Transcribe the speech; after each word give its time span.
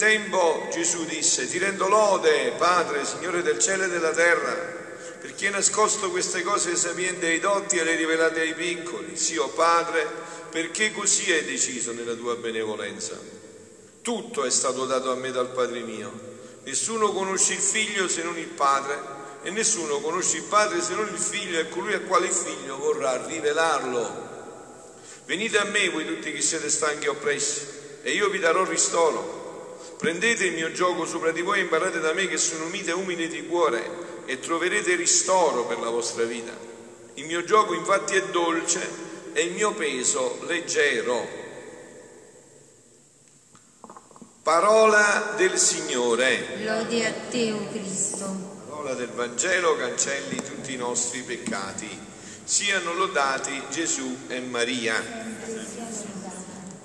tempo 0.00 0.66
Gesù 0.72 1.04
disse, 1.04 1.46
ti 1.46 1.58
rendo 1.58 1.86
lode, 1.86 2.54
Padre, 2.56 3.04
Signore 3.04 3.42
del 3.42 3.58
cielo 3.58 3.84
e 3.84 3.88
della 3.88 4.12
terra, 4.12 4.54
perché 5.20 5.48
hai 5.48 5.52
nascosto 5.52 6.10
queste 6.10 6.42
cose 6.42 6.74
sapienti 6.74 7.26
ai 7.26 7.38
dotti 7.38 7.76
e 7.76 7.84
le 7.84 7.90
hai 7.90 7.96
rivelate 7.98 8.40
ai 8.40 8.54
piccoli. 8.54 9.14
Sì, 9.14 9.36
o 9.36 9.48
Padre, 9.48 10.08
perché 10.48 10.90
così 10.92 11.30
hai 11.30 11.44
deciso 11.44 11.92
nella 11.92 12.14
tua 12.14 12.34
benevolenza. 12.36 13.14
Tutto 14.00 14.44
è 14.44 14.50
stato 14.50 14.86
dato 14.86 15.10
a 15.10 15.16
me 15.16 15.32
dal 15.32 15.50
Padre 15.50 15.80
mio. 15.80 16.10
Nessuno 16.64 17.12
conosce 17.12 17.52
il 17.52 17.58
Figlio 17.58 18.08
se 18.08 18.22
non 18.22 18.38
il 18.38 18.48
Padre 18.48 18.98
e 19.42 19.50
nessuno 19.50 20.00
conosce 20.00 20.38
il 20.38 20.44
Padre 20.44 20.80
se 20.80 20.94
non 20.94 21.08
il 21.08 21.20
Figlio 21.20 21.58
e 21.58 21.68
colui 21.68 21.92
a 21.92 22.00
quale 22.00 22.28
il 22.28 22.32
Figlio 22.32 22.78
vorrà 22.78 23.22
rivelarlo. 23.26 24.28
Venite 25.26 25.58
a 25.58 25.64
me 25.64 25.90
voi 25.90 26.06
tutti 26.06 26.32
che 26.32 26.40
siete 26.40 26.70
stanchi 26.70 27.04
e 27.04 27.10
oppressi 27.10 27.66
e 28.02 28.12
io 28.12 28.30
vi 28.30 28.38
darò 28.38 28.64
ristoro. 28.64 29.39
Prendete 30.00 30.46
il 30.46 30.54
mio 30.54 30.72
gioco 30.72 31.04
sopra 31.04 31.30
di 31.30 31.42
voi 31.42 31.58
e 31.58 31.62
imparate 31.64 32.00
da 32.00 32.14
me 32.14 32.26
che 32.26 32.38
sono 32.38 32.64
mite 32.68 32.88
e 32.88 32.94
umile 32.94 33.28
di 33.28 33.46
cuore 33.46 34.24
e 34.24 34.40
troverete 34.40 34.94
ristoro 34.94 35.66
per 35.66 35.78
la 35.78 35.90
vostra 35.90 36.24
vita. 36.24 36.56
Il 37.14 37.26
mio 37.26 37.44
gioco 37.44 37.74
infatti 37.74 38.14
è 38.14 38.22
dolce 38.30 38.80
e 39.34 39.42
il 39.42 39.52
mio 39.52 39.74
peso 39.74 40.38
leggero. 40.46 41.28
Parola 44.42 45.34
del 45.36 45.58
Signore. 45.58 46.64
Lode 46.64 47.06
a 47.06 47.12
te, 47.28 47.52
o 47.52 47.68
Cristo. 47.70 48.64
Parola 48.70 48.94
del 48.94 49.10
Vangelo 49.10 49.76
cancelli 49.76 50.36
tutti 50.36 50.72
i 50.72 50.76
nostri 50.76 51.20
peccati. 51.20 51.86
Siano 52.42 52.94
lodati 52.94 53.62
Gesù 53.68 54.16
e 54.28 54.40
Maria. 54.40 55.59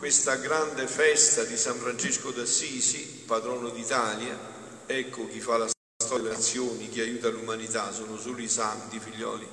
Questa 0.05 0.35
grande 0.35 0.85
festa 0.85 1.45
di 1.45 1.57
San 1.57 1.79
Francesco 1.79 2.29
d'Assisi, 2.29 3.23
patrono 3.25 3.69
d'Italia, 3.69 4.37
ecco 4.85 5.27
chi 5.27 5.39
fa 5.39 5.57
la 5.57 5.67
storia 5.67 6.25
delle 6.25 6.35
nazioni, 6.35 6.89
chi 6.89 6.99
aiuta 6.99 7.29
l'umanità, 7.29 7.91
sono 7.91 8.15
solo 8.15 8.37
i 8.37 8.47
santi 8.47 8.99
figlioli. 8.99 9.47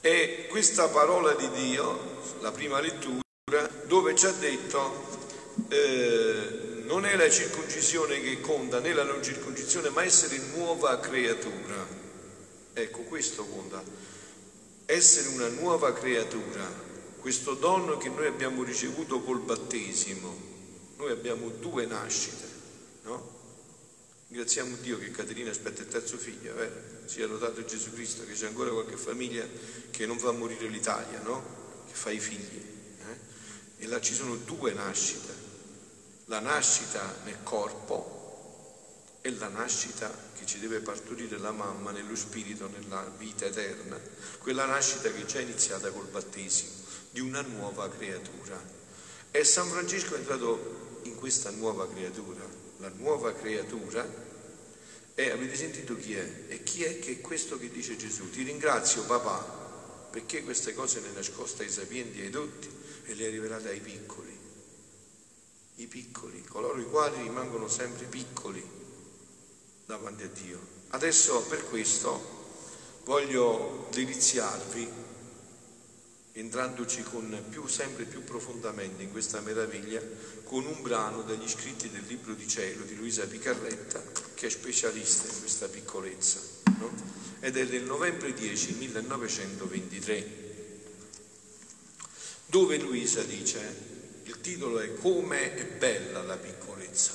E 0.00 0.46
questa 0.48 0.88
parola 0.88 1.34
di 1.34 1.50
Dio, 1.50 2.22
la 2.40 2.50
prima 2.50 2.80
lettura, 2.80 3.20
dove 3.84 4.14
ci 4.14 4.24
ha 4.24 4.32
detto 4.32 5.06
eh, 5.68 6.82
non 6.86 7.04
è 7.04 7.14
la 7.14 7.28
circoncisione 7.28 8.22
che 8.22 8.40
conta 8.40 8.80
né 8.80 8.94
la 8.94 9.04
non 9.04 9.22
circoncisione, 9.22 9.90
ma 9.90 10.02
essere 10.02 10.38
nuova 10.54 10.98
creatura. 10.98 11.86
Ecco, 12.72 13.00
questo 13.00 13.44
conta. 13.44 13.82
Essere 14.86 15.28
una 15.28 15.48
nuova 15.48 15.92
creatura, 15.92 16.93
questo 17.24 17.54
dono 17.54 17.96
che 17.96 18.10
noi 18.10 18.26
abbiamo 18.26 18.62
ricevuto 18.62 19.22
col 19.22 19.40
battesimo. 19.40 20.36
Noi 20.98 21.10
abbiamo 21.10 21.48
due 21.48 21.86
nascite, 21.86 22.46
no? 23.04 23.30
Ringraziamo 24.28 24.76
Dio 24.82 24.98
che 24.98 25.10
Caterina 25.10 25.50
aspetta 25.50 25.80
il 25.80 25.88
terzo 25.88 26.18
figlio, 26.18 26.54
eh? 26.60 26.70
sia 27.06 27.26
lodato 27.26 27.64
Gesù 27.64 27.94
Cristo, 27.94 28.26
che 28.26 28.34
c'è 28.34 28.48
ancora 28.48 28.72
qualche 28.72 28.98
famiglia 28.98 29.42
che 29.90 30.04
non 30.04 30.18
fa 30.18 30.32
morire 30.32 30.68
l'Italia, 30.68 31.18
no? 31.22 31.42
Che 31.86 31.94
fa 31.94 32.10
i 32.10 32.20
figli. 32.20 32.62
Eh? 32.98 33.84
E 33.84 33.86
là 33.86 34.02
ci 34.02 34.12
sono 34.12 34.36
due 34.36 34.74
nascite 34.74 35.32
la 36.26 36.40
nascita 36.40 37.20
nel 37.24 37.42
corpo 37.42 39.16
e 39.22 39.30
la 39.30 39.48
nascita 39.48 40.14
che 40.34 40.44
ci 40.44 40.58
deve 40.58 40.80
partorire 40.80 41.38
la 41.38 41.52
mamma 41.52 41.90
nello 41.90 42.16
spirito, 42.16 42.68
nella 42.68 43.10
vita 43.16 43.46
eterna, 43.46 43.98
quella 44.40 44.66
nascita 44.66 45.10
che 45.10 45.22
è 45.22 45.24
già 45.24 45.40
iniziata 45.40 45.90
col 45.90 46.08
battesimo 46.08 46.83
di 47.14 47.20
una 47.20 47.42
nuova 47.42 47.88
creatura. 47.88 48.60
E 49.30 49.44
San 49.44 49.68
Francesco 49.68 50.16
è 50.16 50.18
entrato 50.18 51.00
in 51.04 51.14
questa 51.14 51.50
nuova 51.50 51.88
creatura, 51.88 52.44
la 52.78 52.90
nuova 52.96 53.32
creatura. 53.32 54.04
E 55.14 55.30
avete 55.30 55.54
sentito 55.54 55.96
chi 55.96 56.14
è? 56.14 56.44
E 56.48 56.64
chi 56.64 56.82
è 56.82 56.98
che 56.98 57.12
è 57.12 57.20
questo 57.20 57.56
che 57.56 57.70
dice 57.70 57.96
Gesù? 57.96 58.28
Ti 58.30 58.42
ringrazio 58.42 59.04
papà 59.04 59.62
perché 60.10 60.42
queste 60.42 60.74
cose 60.74 61.00
le 61.00 61.12
nascoste 61.14 61.62
ai 61.62 61.70
sapienti 61.70 62.20
e 62.20 62.24
ai 62.24 62.30
dotti 62.30 62.68
e 63.04 63.14
le 63.14 63.26
hai 63.26 63.30
rivelate 63.30 63.68
ai 63.68 63.80
piccoli 63.80 64.34
i 65.76 65.86
piccoli, 65.86 66.44
coloro 66.44 66.78
i 66.80 66.88
quali 66.88 67.22
rimangono 67.22 67.66
sempre 67.68 68.06
piccoli 68.06 68.62
davanti 69.86 70.22
a 70.22 70.28
Dio. 70.28 70.60
Adesso 70.90 71.42
per 71.48 71.64
questo 71.68 72.32
voglio 73.04 73.88
deliziarvi, 73.90 74.88
entrandoci 76.36 77.04
più, 77.48 77.66
sempre 77.66 78.04
più 78.04 78.24
profondamente 78.24 79.02
in 79.02 79.10
questa 79.10 79.40
meraviglia, 79.40 80.00
con 80.44 80.66
un 80.66 80.82
brano 80.82 81.22
degli 81.22 81.48
scritti 81.48 81.88
del 81.90 82.04
Libro 82.06 82.34
di 82.34 82.48
Cielo 82.48 82.84
di 82.84 82.96
Luisa 82.96 83.26
Picarretta, 83.26 84.02
che 84.34 84.46
è 84.46 84.50
specialista 84.50 85.28
in 85.32 85.38
questa 85.38 85.68
piccolezza, 85.68 86.40
no? 86.78 86.92
ed 87.40 87.56
è 87.56 87.66
del 87.66 87.84
novembre 87.84 88.32
10 88.32 88.74
1923, 88.74 90.42
dove 92.46 92.78
Luisa 92.78 93.22
dice 93.22 93.92
il 94.24 94.40
titolo 94.40 94.80
è 94.80 94.94
Come 94.94 95.54
è 95.54 95.64
bella 95.66 96.22
la 96.22 96.36
piccolezza. 96.36 97.12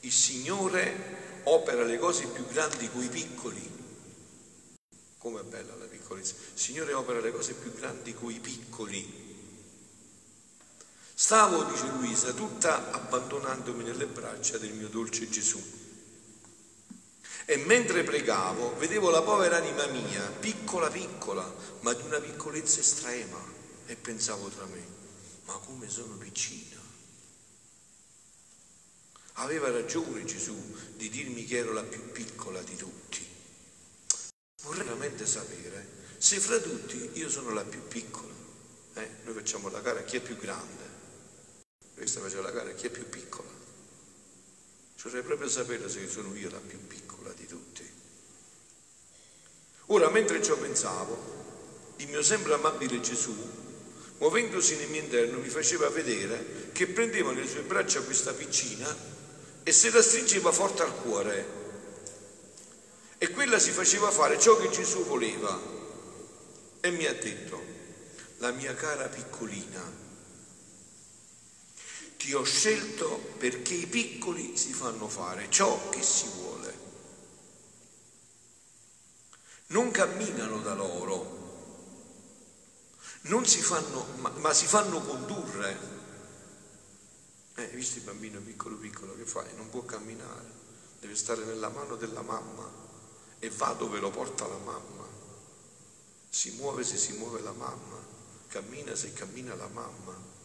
Il 0.00 0.12
Signore 0.12 1.40
opera 1.44 1.82
le 1.84 1.98
cose 1.98 2.26
più 2.26 2.46
grandi 2.46 2.90
coi 2.90 3.08
piccoli. 3.08 3.76
Come 5.18 5.40
è 5.40 5.44
bella 5.44 5.74
la 5.74 5.84
piccolezza. 5.84 6.34
Il 6.54 6.60
Signore 6.60 6.92
opera 6.92 7.20
le 7.20 7.32
cose 7.32 7.54
più 7.54 7.72
grandi 7.74 8.14
coi 8.14 8.38
piccoli. 8.38 9.26
Stavo, 11.12 11.64
dice 11.64 11.86
Luisa, 11.86 12.32
tutta 12.32 12.92
abbandonandomi 12.92 13.82
nelle 13.82 14.06
braccia 14.06 14.56
del 14.58 14.72
mio 14.72 14.88
dolce 14.88 15.28
Gesù. 15.28 15.60
E 17.44 17.56
mentre 17.56 18.04
pregavo, 18.04 18.76
vedevo 18.76 19.10
la 19.10 19.22
povera 19.22 19.56
anima 19.56 19.86
mia, 19.86 20.22
piccola 20.38 20.88
piccola, 20.88 21.52
ma 21.80 21.92
di 21.94 22.02
una 22.02 22.20
piccolezza 22.20 22.78
estrema, 22.78 23.42
e 23.86 23.96
pensavo 23.96 24.48
tra 24.48 24.66
me, 24.66 24.86
ma 25.46 25.54
come 25.54 25.88
sono 25.88 26.14
piccino. 26.16 26.78
Aveva 29.32 29.70
ragione 29.70 30.24
Gesù 30.24 30.54
di 30.94 31.08
dirmi 31.08 31.44
che 31.46 31.56
ero 31.56 31.72
la 31.72 31.82
più 31.82 32.12
piccola 32.12 32.62
di 32.62 32.76
tutti. 32.76 33.26
Vorrei 34.62 34.84
veramente 34.84 35.26
sapere 35.26 35.86
se 36.18 36.40
fra 36.40 36.58
tutti 36.58 37.10
io 37.14 37.28
sono 37.30 37.50
la 37.50 37.64
più 37.64 37.86
piccola. 37.86 38.34
Eh, 38.94 39.08
noi 39.24 39.34
facciamo 39.34 39.68
la 39.68 39.80
gara 39.80 40.02
chi 40.02 40.16
è 40.16 40.20
più 40.20 40.36
grande, 40.36 40.84
questa 41.94 42.20
faceva 42.20 42.42
la 42.42 42.50
gara 42.50 42.72
chi 42.72 42.86
è 42.86 42.90
più 42.90 43.08
piccola. 43.08 43.48
Vorrei 45.02 45.22
proprio 45.22 45.48
sapere 45.48 45.88
se 45.88 46.08
sono 46.08 46.34
io 46.34 46.50
la 46.50 46.58
più 46.58 46.78
piccola 46.86 47.32
di 47.32 47.46
tutti. 47.46 47.88
Ora, 49.86 50.10
mentre 50.10 50.42
ciò 50.42 50.56
pensavo, 50.56 51.94
il 51.96 52.08
mio 52.08 52.22
sempre 52.22 52.52
amabile 52.54 53.00
Gesù 53.00 53.34
muovendosi 54.18 54.76
nel 54.76 54.88
mio 54.88 55.00
interno, 55.00 55.38
mi 55.38 55.48
faceva 55.48 55.88
vedere 55.88 56.70
che 56.72 56.88
prendeva 56.88 57.32
nelle 57.32 57.48
sue 57.48 57.62
braccia 57.62 58.02
questa 58.02 58.32
piccina 58.32 58.94
e 59.62 59.72
se 59.72 59.90
la 59.90 60.02
stringeva 60.02 60.52
forte 60.52 60.82
al 60.82 60.94
cuore. 61.00 61.57
E 63.18 63.30
quella 63.30 63.58
si 63.58 63.72
faceva 63.72 64.12
fare 64.12 64.38
ciò 64.38 64.56
che 64.56 64.70
Gesù 64.70 65.04
voleva. 65.04 65.60
E 66.80 66.90
mi 66.92 67.04
ha 67.04 67.12
detto, 67.12 67.60
la 68.38 68.52
mia 68.52 68.74
cara 68.74 69.08
piccolina, 69.08 69.82
ti 72.16 72.32
ho 72.32 72.44
scelto 72.44 73.34
perché 73.38 73.74
i 73.74 73.86
piccoli 73.86 74.56
si 74.56 74.72
fanno 74.72 75.08
fare 75.08 75.50
ciò 75.50 75.88
che 75.88 76.00
si 76.00 76.28
vuole. 76.36 76.86
Non 79.68 79.90
camminano 79.90 80.60
da 80.60 80.74
loro, 80.74 81.38
si 83.48 83.60
fanno, 83.60 84.06
ma, 84.18 84.30
ma 84.36 84.52
si 84.52 84.66
fanno 84.66 85.00
condurre. 85.00 85.96
Eh, 87.56 87.66
visto 87.68 87.98
il 87.98 88.04
bambino 88.04 88.38
piccolo 88.40 88.76
piccolo 88.76 89.16
che 89.16 89.24
fai? 89.24 89.52
Non 89.56 89.68
può 89.70 89.82
camminare, 89.82 90.44
deve 91.00 91.16
stare 91.16 91.44
nella 91.44 91.68
mano 91.68 91.96
della 91.96 92.22
mamma 92.22 92.86
e 93.38 93.50
va 93.50 93.72
dove 93.72 93.98
lo 93.98 94.10
porta 94.10 94.46
la 94.46 94.56
mamma. 94.56 95.06
Si 96.28 96.52
muove 96.52 96.84
se 96.84 96.96
si 96.96 97.12
muove 97.12 97.40
la 97.40 97.52
mamma, 97.52 97.98
cammina 98.48 98.94
se 98.94 99.12
cammina 99.12 99.54
la 99.54 99.68
mamma. 99.68 100.36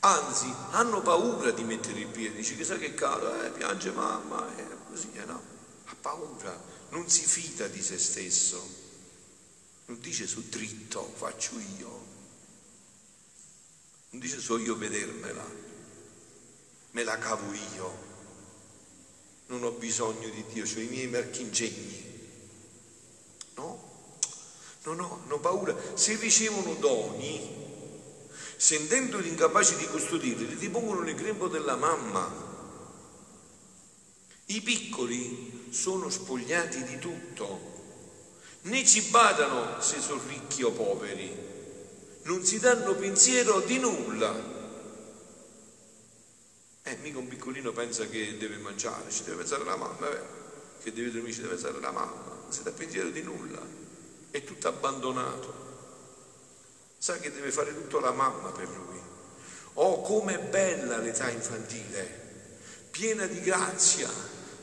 Anzi, 0.00 0.52
hanno 0.70 1.00
paura 1.00 1.50
di 1.50 1.62
mettere 1.62 2.00
il 2.00 2.08
piede, 2.08 2.36
dice 2.36 2.56
chissà 2.56 2.76
che 2.76 2.94
caro, 2.94 3.42
eh, 3.42 3.50
piange 3.50 3.90
mamma, 3.92 4.56
eh, 4.56 4.66
così, 4.88 5.10
eh, 5.14 5.24
no? 5.24 5.40
Ha 5.84 5.94
paura, 6.00 6.60
non 6.90 7.08
si 7.08 7.24
fida 7.24 7.68
di 7.68 7.82
se 7.82 7.98
stesso 7.98 8.80
non 9.92 10.00
dice 10.00 10.26
su 10.26 10.48
dritto, 10.48 11.12
faccio 11.16 11.58
io. 11.78 12.10
Non 14.10 14.20
dice 14.20 14.40
so 14.40 14.58
io 14.58 14.76
vedermela, 14.76 15.44
me 16.92 17.04
la 17.04 17.18
cavo 17.18 17.52
io. 17.52 18.10
Non 19.48 19.64
ho 19.64 19.72
bisogno 19.72 20.28
di 20.28 20.44
Dio, 20.50 20.64
ho 20.64 20.80
i 20.80 20.86
miei 20.86 21.08
marchingegni. 21.08 22.11
No? 23.62 23.90
non 24.84 25.00
hanno 25.00 25.38
paura. 25.38 25.76
Se 25.94 26.16
ricevono 26.16 26.74
doni, 26.74 27.40
sentendoli 28.56 29.28
incapaci 29.28 29.76
di 29.76 29.86
custodirli, 29.86 30.48
li 30.48 30.56
depongono 30.56 31.00
nel 31.00 31.14
grembo 31.14 31.48
della 31.48 31.76
mamma. 31.76 32.50
I 34.46 34.60
piccoli 34.60 35.68
sono 35.70 36.10
spogliati 36.10 36.82
di 36.82 36.98
tutto, 36.98 37.70
né 38.62 38.84
ci 38.84 39.02
badano 39.02 39.80
se 39.80 40.00
sono 40.00 40.20
ricchi 40.26 40.62
o 40.62 40.72
poveri, 40.72 41.50
non 42.24 42.44
si 42.44 42.58
danno 42.58 42.94
pensiero 42.94 43.60
di 43.60 43.78
nulla. 43.78 44.50
Eh, 46.84 46.96
mica 46.96 47.18
un 47.18 47.28
piccolino 47.28 47.70
pensa 47.70 48.06
che 48.06 48.36
deve 48.36 48.56
mangiare, 48.56 49.10
ci 49.10 49.22
deve 49.22 49.36
pensare 49.36 49.64
la 49.64 49.76
mamma, 49.76 50.10
eh, 50.10 50.20
che 50.82 50.92
deve 50.92 51.12
dormire, 51.12 51.32
ci 51.32 51.40
deve 51.40 51.54
pensare 51.54 51.80
la 51.80 51.92
mamma, 51.92 52.31
si 52.52 52.62
dà 52.62 52.70
pensiero 52.70 53.10
di 53.10 53.22
nulla, 53.22 53.60
è 54.30 54.44
tutto 54.44 54.68
abbandonato. 54.68 55.60
Sa 56.98 57.18
che 57.18 57.32
deve 57.32 57.50
fare 57.50 57.74
tutto 57.74 57.98
la 57.98 58.12
mamma 58.12 58.50
per 58.50 58.68
lui. 58.68 59.00
Oh, 59.74 60.02
com'è 60.02 60.38
bella 60.38 60.98
l'età 60.98 61.30
infantile, 61.30 62.20
piena 62.90 63.26
di 63.26 63.40
grazia, 63.40 64.08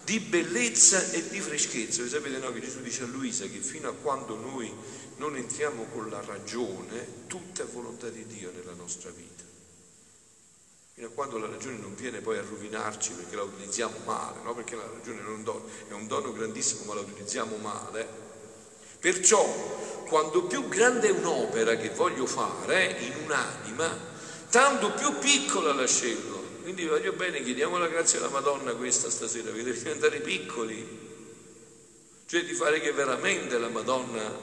di 0.03 0.19
bellezza 0.19 1.09
e 1.11 1.27
di 1.27 1.41
freschezza. 1.41 2.01
Voi 2.01 2.09
sapete 2.09 2.37
no, 2.37 2.53
che 2.53 2.61
Gesù 2.61 2.81
dice 2.81 3.03
a 3.03 3.07
Luisa 3.07 3.45
che 3.45 3.59
fino 3.59 3.89
a 3.89 3.93
quando 3.93 4.35
noi 4.35 4.71
non 5.17 5.35
entriamo 5.35 5.85
con 5.85 6.09
la 6.09 6.21
ragione, 6.21 7.25
tutta 7.27 7.63
è 7.63 7.65
volontà 7.65 8.09
di 8.09 8.25
Dio 8.25 8.51
nella 8.51 8.73
nostra 8.73 9.09
vita. 9.09 9.48
Fino 10.99 11.11
a 11.11 11.15
quando 11.15 11.37
la 11.37 11.47
ragione 11.47 11.77
non 11.77 11.95
viene 11.95 12.19
poi 12.19 12.39
a 12.39 12.41
rovinarci 12.41 13.13
perché 13.13 13.37
la 13.37 13.43
utilizziamo 13.43 13.99
male, 14.03 14.41
no? 14.43 14.53
perché 14.53 14.75
la 14.75 14.85
ragione 14.85 15.21
è 15.21 15.29
un 15.29 15.43
dono, 15.43 15.63
è 15.87 15.93
un 15.93 16.07
dono 16.07 16.33
grandissimo 16.33 16.83
ma 16.83 16.95
la 16.95 16.99
utilizziamo 16.99 17.55
male. 17.55 18.05
Perciò 18.99 19.41
quando 20.09 20.43
più 20.43 20.67
grande 20.67 21.07
è 21.07 21.11
un'opera 21.11 21.77
che 21.77 21.91
voglio 21.91 22.25
fare 22.25 22.97
in 22.99 23.13
un'anima, 23.23 23.97
tanto 24.49 24.91
più 24.91 25.17
piccola 25.19 25.71
la 25.71 25.87
scelgo. 25.87 26.43
Quindi 26.63 26.85
voglio 26.85 27.13
bene, 27.13 27.43
chiediamo 27.43 27.77
la 27.77 27.87
grazia 27.87 28.19
alla 28.19 28.27
Madonna 28.27 28.73
questa 28.73 29.09
stasera, 29.09 29.51
per 29.51 29.63
diventare 29.63 30.19
piccoli, 30.19 30.85
cioè 32.25 32.43
di 32.43 32.53
fare 32.53 32.81
che 32.81 32.91
veramente 32.91 33.57
la 33.57 33.69
Madonna 33.69 34.37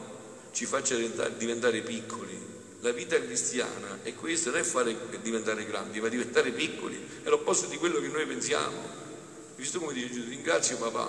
ci 0.52 0.64
faccia 0.64 0.96
diventare 0.96 1.82
piccoli. 1.82 2.55
La 2.86 2.92
vita 2.92 3.20
cristiana 3.20 3.98
è 4.04 4.14
questa, 4.14 4.50
non 4.50 4.60
è 4.60 4.62
fare 4.62 4.96
diventare 5.20 5.66
grandi, 5.66 6.00
ma 6.00 6.06
diventare 6.06 6.52
piccoli, 6.52 6.96
è 7.24 7.28
l'opposto 7.28 7.66
di 7.66 7.78
quello 7.78 8.00
che 8.00 8.06
noi 8.06 8.24
pensiamo. 8.26 8.80
Visto 9.56 9.80
come 9.80 9.92
dice 9.92 10.12
Gesù, 10.12 10.28
ringrazio 10.28 10.76
papà, 10.76 11.08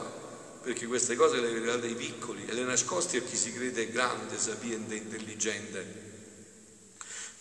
perché 0.64 0.88
queste 0.88 1.16
cose 1.16 1.40
le 1.40 1.52
vedrà 1.52 1.76
dai 1.76 1.94
piccoli 1.94 2.48
e 2.48 2.54
le 2.54 2.64
nascosti 2.64 3.18
a 3.18 3.22
chi 3.22 3.38
si 3.38 3.54
crede 3.54 3.92
grande, 3.92 4.40
sapiente, 4.40 4.96
intelligente. 4.96 6.06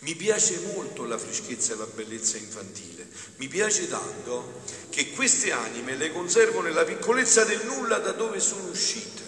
Mi 0.00 0.14
piace 0.14 0.60
molto 0.74 1.06
la 1.06 1.16
freschezza 1.16 1.72
e 1.72 1.76
la 1.76 1.86
bellezza 1.86 2.36
infantile, 2.36 3.08
mi 3.36 3.48
piace 3.48 3.88
tanto 3.88 4.60
che 4.90 5.12
queste 5.12 5.52
anime 5.52 5.96
le 5.96 6.12
conservo 6.12 6.60
nella 6.60 6.84
piccolezza 6.84 7.44
del 7.44 7.64
nulla 7.64 8.00
da 8.00 8.12
dove 8.12 8.38
sono 8.40 8.68
uscite. 8.68 9.22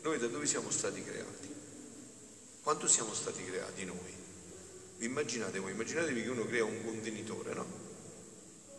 Noi 0.00 0.16
da 0.16 0.28
dove 0.28 0.46
siamo 0.46 0.70
stati 0.70 1.04
creati? 1.04 1.54
Quanto 2.62 2.88
siamo 2.88 3.12
stati 3.12 3.44
creati 3.44 3.84
noi? 3.84 4.19
Immaginate 5.00 5.58
voi? 5.58 5.72
Immaginatevi 5.72 6.22
che 6.22 6.28
uno 6.28 6.44
crea 6.44 6.64
un 6.64 6.84
contenitore, 6.84 7.54
no? 7.54 7.66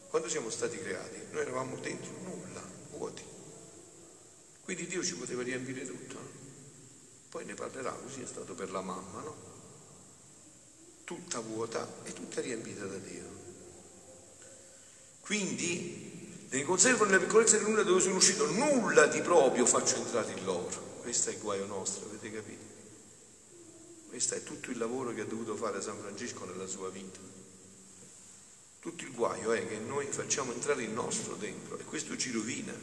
Quando 0.09 0.27
siamo 0.27 0.49
stati 0.49 0.77
creati? 0.77 1.17
Noi 1.31 1.41
eravamo 1.41 1.77
dentro 1.77 2.11
nulla, 2.23 2.61
vuoti. 2.91 3.23
Quindi 4.63 4.87
Dio 4.87 5.03
ci 5.03 5.15
poteva 5.15 5.41
riempire 5.41 5.85
tutto. 5.85 6.13
No? 6.13 6.29
Poi 7.29 7.45
ne 7.45 7.53
parlerà, 7.53 7.91
così 7.91 8.21
è 8.21 8.25
stato 8.25 8.53
per 8.53 8.71
la 8.71 8.81
mamma, 8.81 9.21
no? 9.21 9.49
tutta 11.03 11.39
vuota 11.41 11.85
e 12.03 12.13
tutta 12.13 12.39
riempita 12.39 12.85
da 12.85 12.97
Dio. 12.97 13.39
Quindi 15.19 16.45
ne 16.49 16.63
conservo 16.63 17.03
nella 17.03 17.19
piccolezza 17.19 17.57
di 17.57 17.63
nulla 17.63 17.83
dove 17.83 17.99
sono 17.99 18.15
uscito, 18.15 18.49
nulla 18.49 19.07
di 19.07 19.21
proprio 19.21 19.65
faccio 19.65 19.97
entrare 19.97 20.31
in 20.31 20.45
loro. 20.45 20.99
Questo 21.01 21.29
è 21.29 21.33
il 21.33 21.39
guaio 21.39 21.65
nostro, 21.65 22.05
avete 22.05 22.31
capito? 22.31 22.70
Questo 24.11 24.35
è 24.35 24.43
tutto 24.43 24.71
il 24.71 24.77
lavoro 24.77 25.13
che 25.13 25.21
ha 25.21 25.25
dovuto 25.25 25.55
fare 25.55 25.81
San 25.81 25.97
Francesco 25.97 26.43
nella 26.43 26.67
sua 26.67 26.89
vita. 26.89 27.19
Tutto 28.81 29.03
il 29.05 29.11
guaio 29.13 29.53
è 29.53 29.65
che 29.65 29.77
noi 29.77 30.05
facciamo 30.09 30.51
entrare 30.51 30.83
il 30.83 30.89
nostro 30.89 31.35
dentro 31.35 31.79
e 31.79 31.85
questo 31.85 32.17
ci 32.17 32.29
rovina. 32.29 32.73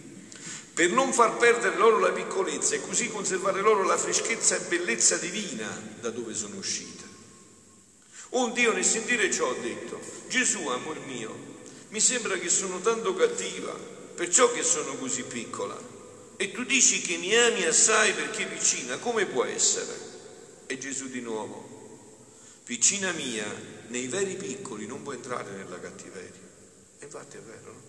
Per 0.72 0.90
non 0.90 1.12
far 1.12 1.36
perdere 1.36 1.76
loro 1.76 1.98
la 1.98 2.12
piccolezza 2.12 2.76
e 2.76 2.80
così 2.80 3.10
conservare 3.10 3.60
loro 3.60 3.82
la 3.82 3.98
freschezza 3.98 4.56
e 4.56 4.68
bellezza 4.68 5.18
divina 5.18 5.68
da 6.00 6.08
dove 6.08 6.32
sono 6.32 6.56
uscite. 6.56 7.04
Un 8.30 8.54
Dio 8.54 8.72
nel 8.72 8.86
sentire 8.86 9.30
ciò 9.30 9.50
ha 9.50 9.60
detto, 9.60 10.00
Gesù, 10.28 10.66
amor 10.68 10.98
mio, 11.00 11.36
mi 11.90 12.00
sembra 12.00 12.38
che 12.38 12.48
sono 12.48 12.80
tanto 12.80 13.14
cattiva, 13.14 13.74
perciò 14.14 14.50
che 14.50 14.62
sono 14.62 14.96
così 14.96 15.24
piccola. 15.24 15.78
E 16.38 16.52
tu 16.52 16.64
dici 16.64 17.02
che 17.02 17.18
mi 17.18 17.36
ami 17.36 17.64
assai 17.64 18.14
perché 18.14 18.46
vicina, 18.46 18.96
come 18.96 19.26
può 19.26 19.44
essere? 19.44 20.07
E 20.68 20.78
Gesù 20.78 21.08
di 21.08 21.20
nuovo, 21.20 22.22
vicina 22.66 23.10
mia, 23.12 23.46
nei 23.88 24.06
veri 24.06 24.36
piccoli 24.36 24.86
non 24.86 25.02
può 25.02 25.12
entrare 25.12 25.50
nella 25.50 25.80
cattiveria. 25.80 26.46
E 26.98 27.04
infatti 27.04 27.36
è 27.36 27.40
vero, 27.40 27.72
no? 27.72 27.82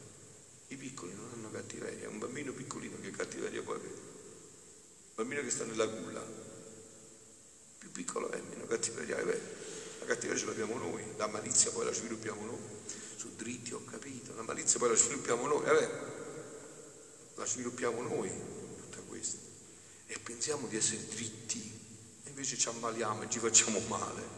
I 0.70 0.76
piccoli 0.76 1.14
non 1.14 1.30
hanno 1.34 1.52
cattiveria, 1.52 2.10
un 2.10 2.18
bambino 2.18 2.52
piccolino 2.54 2.98
che 3.02 3.12
cattiveria 3.12 3.62
può 3.62 3.74
avere. 3.74 3.94
Un 3.94 5.14
bambino 5.16 5.42
che 5.42 5.50
sta 5.52 5.66
nella 5.66 5.88
culla, 5.88 6.26
più 7.78 7.92
piccolo 7.92 8.32
è, 8.32 8.42
meno 8.50 8.66
cattiveria 8.66 9.18
è 9.18 9.24
vero 9.26 9.60
cattiveria 10.10 10.40
ce 10.40 10.46
l'abbiamo 10.48 10.76
noi, 10.80 11.04
la 11.18 11.28
malizia 11.28 11.70
poi 11.70 11.86
la 11.86 11.94
sviluppiamo 11.94 12.44
noi. 12.44 12.58
Su 13.16 13.36
dritti 13.36 13.74
ho 13.74 13.84
capito, 13.86 14.34
la 14.36 14.42
malizia 14.42 14.80
poi 14.80 14.90
la 14.90 14.96
sviluppiamo 14.96 15.46
noi, 15.46 15.64
vabbè, 15.64 15.90
la 17.36 17.46
sviluppiamo 17.46 18.02
noi 18.02 18.32
tutta 18.78 19.02
questa. 19.08 19.38
E 20.08 20.18
pensiamo 20.18 20.66
di 20.68 20.78
essere 20.78 21.06
dritti, 21.10 21.69
invece 22.40 22.58
ci 22.58 22.70
ammaliamo 22.70 23.24
e 23.24 23.30
ci 23.30 23.40
facciamo 23.40 23.80
male. 23.90 24.38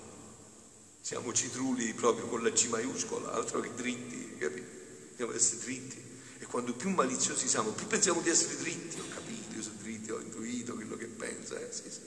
Siamo 1.02 1.32
citruli 1.34 1.94
proprio 1.94 2.26
con 2.26 2.42
la 2.42 2.52
C 2.52 2.66
maiuscola, 2.66 3.32
altro 3.34 3.60
che 3.60 3.72
dritti, 3.76 4.38
capito? 4.38 4.68
Dobbiamo 5.10 5.34
essere 5.36 5.62
dritti. 5.62 6.04
E 6.40 6.46
quando 6.48 6.74
più 6.74 6.90
maliziosi 6.90 7.48
siamo, 7.48 7.70
più 7.70 7.86
pensiamo 7.86 8.22
di 8.22 8.30
essere 8.30 8.58
dritti. 8.58 9.00
Ho 9.00 9.08
capito, 9.08 9.54
io 9.54 9.62
sono 9.62 9.76
dritti, 9.82 10.10
ho 10.10 10.20
intuito 10.20 10.74
quello 10.74 10.98
che 10.98 11.06
pensa, 11.06 11.60
eh, 11.60 11.72
sì, 11.72 11.92
sì, 11.92 12.02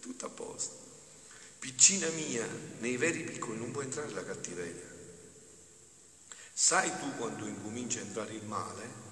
tutto 0.00 0.26
a 0.26 0.30
posto. 0.30 0.74
Piccina 1.60 2.08
mia, 2.08 2.46
nei 2.80 2.96
veri 2.96 3.22
piccoli 3.22 3.56
non 3.56 3.70
può 3.70 3.82
entrare 3.82 4.10
la 4.10 4.24
cattiveria. 4.24 4.94
Sai 6.52 6.90
tu 6.98 7.14
quando 7.16 7.46
incomincia 7.46 8.00
a 8.00 8.02
entrare 8.02 8.34
il 8.34 8.44
male? 8.44 9.04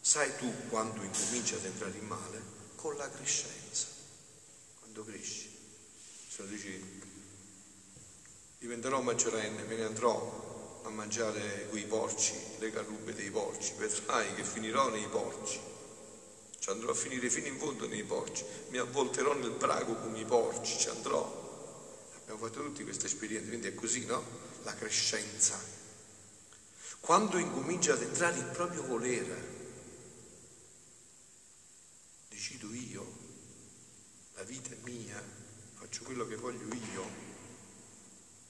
Sai 0.00 0.34
tu 0.38 0.50
quando 0.70 1.02
incomincia 1.02 1.56
ad 1.56 1.66
entrare 1.66 1.98
il 1.98 2.04
male? 2.04 2.42
Con 2.76 2.96
la 2.96 3.10
crescenza. 3.10 3.88
Quando 4.78 5.04
cresci. 5.04 5.49
Lo 6.40 6.46
dici, 6.46 7.00
diventerò 8.58 9.02
maggiorenne, 9.02 9.62
me 9.64 9.76
ne 9.76 9.84
andrò 9.84 10.80
a 10.84 10.88
mangiare 10.88 11.66
quei 11.68 11.84
porci, 11.84 12.32
le 12.58 12.70
carrube 12.70 13.12
dei 13.12 13.30
porci, 13.30 13.74
vedrai 13.76 14.34
che 14.34 14.42
finirò 14.42 14.88
nei 14.88 15.06
porci. 15.06 15.60
Ci 16.58 16.70
andrò 16.70 16.92
a 16.92 16.94
finire 16.94 17.28
fino 17.28 17.46
in 17.46 17.58
fondo 17.58 17.86
nei 17.86 18.04
porci, 18.04 18.42
mi 18.70 18.78
avvolterò 18.78 19.34
nel 19.34 19.52
prago 19.52 19.96
con 19.96 20.16
i 20.16 20.24
porci, 20.24 20.78
ci 20.78 20.88
andrò 20.88 21.40
Abbiamo 22.30 22.46
fatto 22.46 22.62
tutti 22.62 22.84
queste 22.84 23.06
esperienze, 23.06 23.48
quindi 23.48 23.66
è 23.66 23.74
così, 23.74 24.06
no? 24.06 24.22
La 24.62 24.72
crescenza. 24.74 25.60
Quando 27.00 27.38
incomincia 27.38 27.94
ad 27.94 28.02
entrare 28.02 28.38
il 28.38 28.44
proprio 28.44 28.84
volere, 28.84 29.58
decido 32.28 32.72
io, 32.72 33.04
la 34.34 34.44
vita 34.44 34.70
è 34.70 34.76
mia, 34.84 35.20
faccio 35.80 36.04
quello 36.04 36.26
che 36.26 36.36
voglio 36.36 36.66
io, 36.74 37.04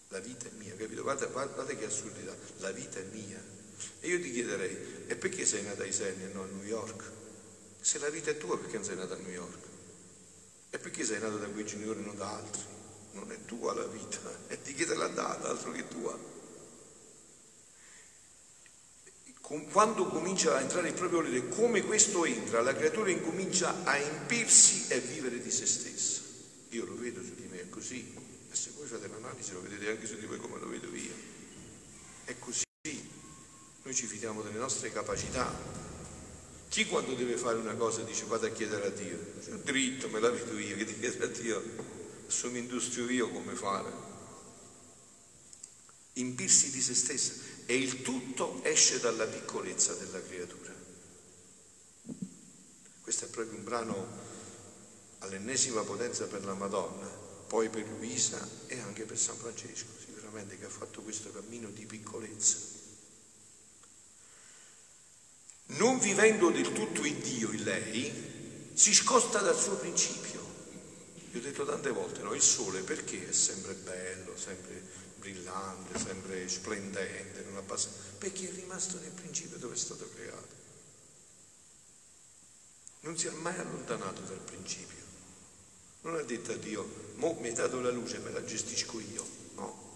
la 0.08 0.18
vita 0.18 0.48
è 0.48 0.50
mia, 0.58 0.74
capito? 0.74 1.02
Guarda, 1.02 1.26
guarda 1.26 1.64
che 1.64 1.84
assurdità, 1.84 2.36
la 2.58 2.72
vita 2.72 2.98
è 2.98 3.04
mia. 3.12 3.40
E 4.00 4.08
io 4.08 4.20
ti 4.20 4.32
chiederei, 4.32 5.06
e 5.06 5.14
perché 5.14 5.46
sei 5.46 5.62
nata 5.62 5.84
a 5.84 5.86
Isernia 5.86 6.28
e 6.28 6.32
non 6.32 6.48
a 6.48 6.52
New 6.52 6.64
York? 6.64 7.04
Se 7.80 7.98
la 8.00 8.10
vita 8.10 8.30
è 8.30 8.36
tua, 8.36 8.58
perché 8.58 8.74
non 8.74 8.84
sei 8.84 8.96
nata 8.96 9.14
a 9.14 9.18
New 9.18 9.30
York? 9.30 9.68
E 10.70 10.78
perché 10.78 11.04
sei 11.04 11.20
nata 11.20 11.36
da 11.36 11.46
quei 11.46 11.64
genitori 11.64 12.00
e 12.00 12.04
non 12.04 12.16
da 12.16 12.34
altri? 12.34 12.78
non 13.12 13.30
è 13.32 13.44
tua 13.44 13.74
la 13.74 13.86
vita, 13.86 14.18
è 14.46 14.58
di 14.62 14.74
chi 14.74 14.84
te 14.84 14.94
l'ha 14.94 15.08
data, 15.08 15.48
altro 15.48 15.72
che 15.72 15.86
tua. 15.88 16.38
Quando 19.72 20.06
comincia 20.06 20.54
a 20.54 20.60
entrare 20.60 20.88
il 20.88 20.94
proprio 20.94 21.22
volere, 21.22 21.48
come 21.48 21.82
questo 21.82 22.24
entra, 22.24 22.60
la 22.62 22.72
creatura 22.72 23.10
incomincia 23.10 23.82
a 23.82 23.96
empirsi 23.96 24.86
e 24.86 24.94
a 24.94 25.00
vivere 25.00 25.42
di 25.42 25.50
se 25.50 25.66
stessa. 25.66 26.19
Io 26.70 26.84
lo 26.84 26.96
vedo 26.96 27.22
su 27.22 27.34
di 27.34 27.46
me, 27.50 27.60
è 27.60 27.68
così. 27.68 28.14
E 28.50 28.54
se 28.54 28.70
voi 28.76 28.86
fate 28.86 29.08
l'analisi 29.08 29.52
lo 29.52 29.62
vedete 29.62 29.90
anche 29.90 30.06
su 30.06 30.16
di 30.18 30.26
voi 30.26 30.38
come 30.38 30.58
lo 30.58 30.68
vedo 30.68 30.94
io. 30.94 31.14
È 32.24 32.36
così. 32.38 32.64
Noi 33.82 33.94
ci 33.94 34.06
fidiamo 34.06 34.42
delle 34.42 34.58
nostre 34.58 34.90
capacità. 34.90 35.52
Chi 36.68 36.86
quando 36.86 37.14
deve 37.14 37.36
fare 37.36 37.58
una 37.58 37.74
cosa 37.74 38.02
dice 38.02 38.24
vado 38.26 38.46
a 38.46 38.50
chiedere 38.50 38.86
a 38.86 38.90
Dio? 38.90 39.18
Dritto, 39.62 40.08
me 40.08 40.20
la 40.20 40.30
vedo 40.30 40.56
io, 40.58 40.76
che 40.76 40.84
ti 40.84 40.98
chiede 40.98 41.24
a 41.24 41.26
Dio 41.26 41.98
mi 42.50 42.58
industrio 42.60 43.10
io 43.10 43.28
come 43.28 43.54
fare. 43.54 43.92
Impirsi 46.14 46.70
di 46.70 46.80
se 46.80 46.94
stessa 46.94 47.32
e 47.66 47.76
il 47.76 48.02
tutto 48.02 48.62
esce 48.62 49.00
dalla 49.00 49.26
piccolezza 49.26 49.94
della 49.94 50.22
creatura. 50.22 50.72
Questo 53.00 53.24
è 53.24 53.28
proprio 53.28 53.58
un 53.58 53.64
brano 53.64 54.28
all'ennesima 55.30 55.82
potenza 55.82 56.26
per 56.26 56.44
la 56.44 56.54
Madonna, 56.54 57.06
poi 57.46 57.68
per 57.68 57.86
Luisa 57.88 58.46
e 58.66 58.80
anche 58.80 59.04
per 59.04 59.18
San 59.18 59.36
Francesco, 59.36 59.88
sicuramente 60.04 60.58
che 60.58 60.64
ha 60.64 60.70
fatto 60.70 61.02
questo 61.02 61.30
cammino 61.30 61.68
di 61.70 61.86
piccolezza. 61.86 62.78
Non 65.66 66.00
vivendo 66.00 66.50
del 66.50 66.72
tutto 66.72 67.04
il 67.04 67.14
Dio 67.16 67.52
in 67.52 67.62
lei, 67.62 68.72
si 68.74 68.92
scosta 68.92 69.38
dal 69.38 69.58
suo 69.58 69.76
principio. 69.76 70.38
Vi 71.30 71.38
ho 71.38 71.42
detto 71.42 71.64
tante 71.64 71.90
volte, 71.90 72.22
no? 72.22 72.34
Il 72.34 72.42
sole 72.42 72.80
perché 72.82 73.28
è 73.28 73.32
sempre 73.32 73.74
bello, 73.74 74.36
sempre 74.36 74.82
brillante, 75.16 75.96
sempre 75.96 76.48
splendente, 76.48 77.42
non 77.44 77.56
abbassa, 77.56 77.88
perché 78.18 78.48
è 78.48 78.52
rimasto 78.52 78.98
nel 78.98 79.12
principio 79.12 79.58
dove 79.58 79.74
è 79.74 79.78
stato 79.78 80.10
creato. 80.12 80.58
Non 83.02 83.16
si 83.16 83.28
è 83.28 83.30
mai 83.30 83.56
allontanato 83.58 84.22
dal 84.22 84.40
principio. 84.40 84.99
Non 86.02 86.16
ha 86.16 86.22
detto 86.22 86.52
a 86.52 86.56
Dio, 86.56 86.88
mo 87.16 87.36
mi 87.40 87.48
hai 87.48 87.54
dato 87.54 87.80
la 87.80 87.90
luce, 87.90 88.18
me 88.18 88.30
la 88.30 88.42
gestisco 88.42 89.00
io. 89.00 89.26
No. 89.56 89.88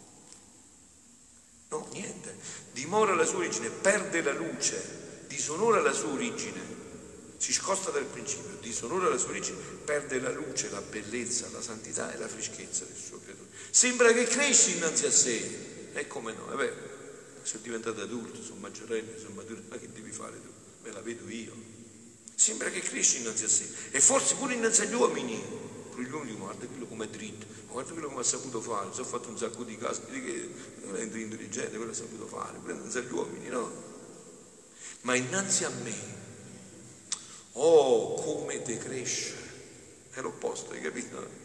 No, 1.70 1.88
niente. 1.92 2.36
Dimora 2.72 3.14
la 3.14 3.24
sua 3.24 3.38
origine, 3.38 3.70
perde 3.70 4.22
la 4.22 4.32
luce, 4.32 5.24
disonora 5.28 5.80
la 5.80 5.92
sua 5.92 6.12
origine, 6.12 6.60
si 7.38 7.52
scosta 7.52 7.90
dal 7.90 8.04
principio, 8.04 8.56
disonora 8.60 9.08
la 9.08 9.18
sua 9.18 9.30
origine, 9.30 9.58
perde 9.84 10.20
la 10.20 10.30
luce, 10.30 10.70
la 10.70 10.80
bellezza, 10.80 11.48
la 11.52 11.62
santità 11.62 12.12
e 12.12 12.18
la 12.18 12.28
freschezza 12.28 12.84
del 12.84 12.96
suo 12.96 13.20
creatore. 13.20 13.48
Sembra 13.70 14.12
che 14.12 14.24
cresci 14.24 14.76
innanzi 14.76 15.06
a 15.06 15.10
sé, 15.10 15.90
e 15.94 16.06
come 16.06 16.32
no, 16.32 16.52
è 16.52 16.56
vero, 16.56 16.74
sono 17.42 17.62
diventato 17.62 18.00
adulto, 18.02 18.42
sono 18.42 18.60
maggiorenne, 18.60 19.18
sono 19.18 19.34
maturo, 19.34 19.62
ma 19.68 19.76
che 19.78 19.90
devi 19.92 20.10
fare 20.10 20.40
tu? 20.40 20.48
Me 20.82 20.92
la 20.92 21.00
vedo 21.00 21.28
io. 21.28 21.52
Sembra 22.34 22.68
che 22.70 22.80
cresci 22.80 23.18
innanzi 23.18 23.44
a 23.44 23.48
sé, 23.48 23.68
e 23.90 24.00
forse 24.00 24.34
pure 24.34 24.54
innanzi 24.54 24.82
agli 24.82 24.94
uomini, 24.94 25.42
gli 26.02 26.10
uomini, 26.10 26.36
guarda 26.36 26.66
quello 26.66 26.86
come 26.86 27.04
è 27.04 27.08
dritto, 27.08 27.46
guarda 27.68 27.92
quello 27.92 28.08
come 28.08 28.20
ha 28.20 28.24
saputo 28.24 28.60
fare, 28.60 28.88
si 28.92 29.00
è 29.00 29.04
fatto 29.04 29.28
un 29.28 29.38
sacco 29.38 29.62
di 29.64 29.76
casi, 29.76 30.00
di 30.10 30.22
che 30.22 30.50
è 30.94 31.00
intelligente, 31.00 31.76
quello 31.76 31.92
ha 31.92 31.94
saputo 31.94 32.26
fare, 32.26 32.58
pure 32.58 32.72
innanzi 32.72 32.98
agli 32.98 33.12
uomini, 33.12 33.48
no? 33.48 33.92
Ma 35.02 35.14
innanzi 35.14 35.64
a 35.64 35.70
me, 35.82 36.22
Oh, 37.56 38.14
come 38.14 38.62
decresce! 38.62 39.32
È 40.10 40.20
l'opposto, 40.20 40.72
hai 40.72 40.80
capito? 40.80 41.42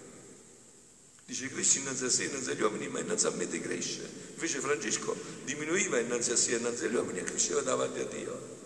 Dice 1.26 1.50
cresci 1.50 1.80
innanzi 1.80 2.06
a 2.06 2.10
sé, 2.10 2.24
innanzi 2.24 2.50
agli 2.50 2.62
uomini, 2.62 2.88
ma 2.88 3.00
innanzi 3.00 3.28
a 3.28 3.32
me 3.32 3.48
decresce. 3.48 4.10
Invece 4.34 4.60
Francesco 4.60 5.16
diminuiva 5.44 6.00
innanzi 6.00 6.32
a 6.32 6.36
sé, 6.36 6.56
innanzi 6.56 6.86
agli 6.86 6.96
uomini 6.96 7.20
e 7.20 7.24
cresceva 7.24 7.62
davanti 7.62 8.00
a 8.00 8.06
Dio. 8.06 8.58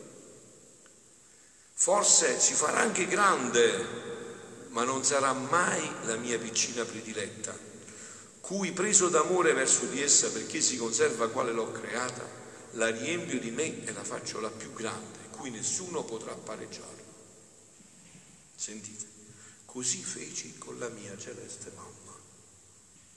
Forse 1.73 2.39
si 2.39 2.53
farà 2.53 2.79
anche 2.79 3.07
grande, 3.07 4.12
ma 4.73 4.83
non 4.83 5.03
sarà 5.03 5.33
mai 5.33 5.87
la 6.05 6.15
mia 6.15 6.37
piccina 6.39 6.83
prediletta, 6.83 7.57
cui 8.41 8.71
preso 8.71 9.07
d'amore 9.07 9.53
verso 9.53 9.85
di 9.85 10.01
essa 10.01 10.31
perché 10.31 10.61
si 10.61 10.77
conserva 10.77 11.29
quale 11.29 11.51
l'ho 11.51 11.71
creata, 11.71 12.27
la 12.71 12.89
riempio 12.89 13.39
di 13.39 13.51
me 13.51 13.85
e 13.85 13.93
la 13.93 14.03
faccio 14.03 14.39
la 14.39 14.49
più 14.49 14.73
grande, 14.73 15.29
cui 15.29 15.51
nessuno 15.51 16.03
potrà 16.03 16.33
pareggiare. 16.33 17.03
Sentite, 18.55 19.05
così 19.65 20.01
feci 20.03 20.57
con 20.57 20.79
la 20.79 20.89
mia 20.89 21.15
celeste 21.17 21.71
mamma. 21.75 22.17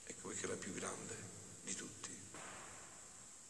Ecco 0.03 0.27
perché 0.27 0.45
è 0.45 0.49
la 0.49 0.55
più 0.55 0.73
grande 0.73 1.15
di 1.63 1.73
tutti. 1.73 2.09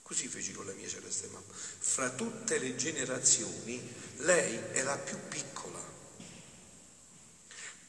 Così 0.01 0.29
feci 0.29 0.53
con 0.53 0.65
la 0.65 0.73
mia 0.73 0.87
celeste 0.87 1.27
mamma. 1.27 1.53
Fra 1.53 2.09
tutte 2.11 2.57
le 2.57 2.75
generazioni 2.77 3.81
lei 4.17 4.55
è 4.71 4.81
la 4.83 4.97
più 4.97 5.17
piccola. 5.27 5.56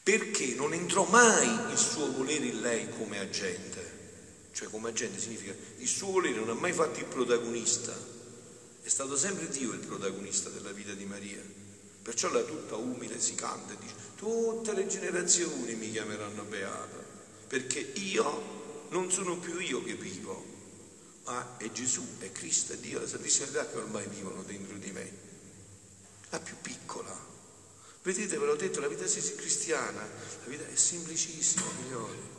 Perché 0.09 0.55
non 0.55 0.73
entrò 0.73 1.03
mai 1.03 1.71
il 1.71 1.77
suo 1.77 2.11
volere 2.11 2.45
in 2.45 2.61
lei 2.61 2.89
come 2.97 3.19
agente. 3.19 4.47
Cioè 4.51 4.67
come 4.67 4.89
agente 4.89 5.19
significa 5.19 5.53
il 5.77 5.87
suo 5.87 6.09
volere 6.09 6.33
non 6.33 6.49
ha 6.49 6.55
mai 6.55 6.73
fatto 6.73 6.97
il 6.97 7.05
protagonista. 7.05 7.95
È 8.81 8.87
stato 8.89 9.15
sempre 9.15 9.47
Dio 9.49 9.71
il 9.71 9.85
protagonista 9.85 10.49
della 10.49 10.71
vita 10.71 10.93
di 10.93 11.05
Maria. 11.05 11.39
Perciò 12.01 12.31
la 12.31 12.41
tutta 12.41 12.75
umile 12.75 13.19
si 13.19 13.35
canta 13.35 13.73
e 13.73 13.77
dice, 13.79 13.93
tutte 14.15 14.73
le 14.73 14.87
generazioni 14.87 15.75
mi 15.75 15.91
chiameranno 15.91 16.41
beata, 16.41 16.97
perché 17.47 17.77
io 17.77 18.87
non 18.89 19.11
sono 19.11 19.37
più 19.37 19.59
io 19.59 19.83
che 19.83 19.93
vivo, 19.93 20.43
ma 21.25 21.55
è 21.57 21.71
Gesù, 21.71 22.03
è 22.17 22.31
Cristo, 22.31 22.73
è 22.73 22.77
Dio, 22.77 22.99
la 22.99 23.07
Santissima 23.07 23.45
Trinità 23.45 23.69
che 23.69 23.77
ormai 23.77 24.07
vivono 24.07 24.41
dentro 24.41 24.75
di 24.77 24.91
me. 24.91 25.11
La 26.31 26.39
più 26.39 26.55
piccola. 26.63 27.29
Vedete, 28.01 28.37
ve 28.37 28.45
l'ho 28.45 28.55
detto, 28.55 28.79
la 28.79 28.87
vita 28.87 29.03
cristiana, 29.03 30.01
la 30.01 30.49
vita 30.49 30.65
è 30.65 30.75
semplicissima, 30.75 31.65
figlioli. 31.81 32.37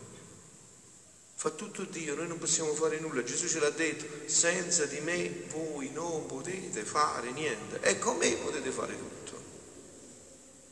Fa 1.35 1.51
tutto 1.51 1.85
Dio, 1.85 2.15
noi 2.15 2.29
non 2.29 2.39
possiamo 2.39 2.75
fare 2.75 2.99
nulla. 2.99 3.23
Gesù 3.23 3.47
ce 3.47 3.61
l'ha 3.61 3.71
detto, 3.71 4.29
senza 4.29 4.85
di 4.87 5.01
me 5.01 5.45
voi 5.49 5.91
non 5.91 6.27
potete 6.27 6.85
fare 6.85 7.31
niente. 7.31 7.81
E 7.81 7.99
con 7.99 8.17
me 8.17 8.31
potete 8.37 8.71
fare 8.71 8.97
tutto. 8.97 9.43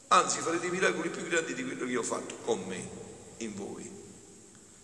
Anzi, 0.09 0.40
farete 0.40 0.68
miracoli 0.68 1.11
più 1.11 1.26
grandi 1.26 1.54
di 1.54 1.64
quello 1.64 1.87
che 1.87 1.97
ho 1.97 2.02
fatto 2.02 2.37
con 2.45 2.62
me, 2.64 2.88
in 3.38 3.54
voi. 3.54 3.90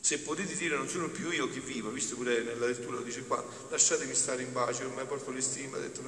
Se 0.04 0.18
potete 0.18 0.54
dire 0.56 0.76
non 0.76 0.86
sono 0.86 1.08
più 1.08 1.30
io 1.30 1.48
che 1.48 1.60
vivo, 1.60 1.88
visto 1.88 2.14
pure 2.14 2.42
nella 2.42 2.66
lettura 2.66 3.00
dice 3.00 3.22
qua, 3.22 3.42
lasciatemi 3.70 4.14
stare 4.14 4.42
in 4.42 4.52
pace, 4.52 4.84
ormai 4.84 5.06
porto 5.06 5.30
le 5.30 5.40
stima, 5.40 5.78
detto 5.78 6.02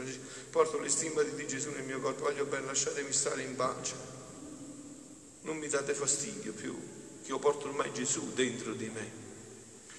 porto 0.50 0.78
le 0.78 0.90
stima 0.90 1.22
di 1.22 1.46
Gesù 1.46 1.70
nel 1.70 1.82
mio 1.82 1.98
corpo, 1.98 2.24
voglio 2.24 2.44
bene, 2.44 2.66
lasciatemi 2.66 3.10
stare 3.10 3.40
in 3.40 3.56
pace. 3.56 3.94
Non 5.44 5.56
mi 5.56 5.66
date 5.68 5.94
fastidio 5.94 6.52
più, 6.52 6.78
che 7.22 7.30
io 7.30 7.38
porto 7.38 7.68
ormai 7.68 7.90
Gesù 7.94 8.34
dentro 8.34 8.74
di 8.74 8.90
me. 8.90 9.10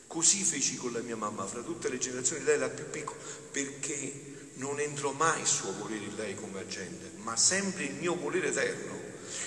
Così 0.06 0.44
feci 0.44 0.75
con 0.75 0.94
la 0.94 1.00
mia 1.00 1.16
mamma, 1.16 1.48
fra 1.48 1.63
tutte 1.63 1.89
le 1.89 1.98
generazioni, 1.98 2.44
lei 2.44 2.60
la 2.60 2.70
più 2.70 2.88
piccola, 2.92 3.20
perché 3.50 4.51
non 4.58 4.80
entro 4.80 5.12
mai 5.13 5.42
il 5.42 5.48
suo 5.48 5.74
volere 5.74 6.06
in 6.06 6.16
lei 6.16 6.36
come 6.36 6.60
agente, 6.60 7.13
ma 7.24 7.36
sempre 7.36 7.86
il 7.86 7.96
mio 7.96 8.13
volere 8.13 8.50
eterno 8.50 8.97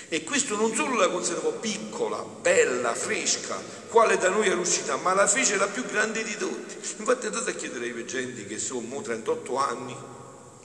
e 0.09 0.23
questo 0.23 0.55
non 0.55 0.73
solo 0.75 0.95
la 0.95 1.09
conservò 1.09 1.51
piccola, 1.53 2.21
bella, 2.21 2.93
fresca, 2.93 3.55
quale 3.87 4.17
da 4.17 4.29
noi 4.29 4.47
era 4.47 4.59
uscita, 4.59 4.97
ma 4.97 5.13
la 5.13 5.27
fece 5.27 5.57
la 5.57 5.67
più 5.67 5.85
grande 5.85 6.23
di 6.23 6.35
tutti. 6.35 6.75
Infatti 6.97 7.27
andate 7.27 7.51
a 7.51 7.53
chiedere 7.53 7.85
ai 7.85 7.91
veggenti 7.91 8.45
che 8.45 8.59
sono 8.59 9.01
38 9.01 9.55
anni, 9.57 9.95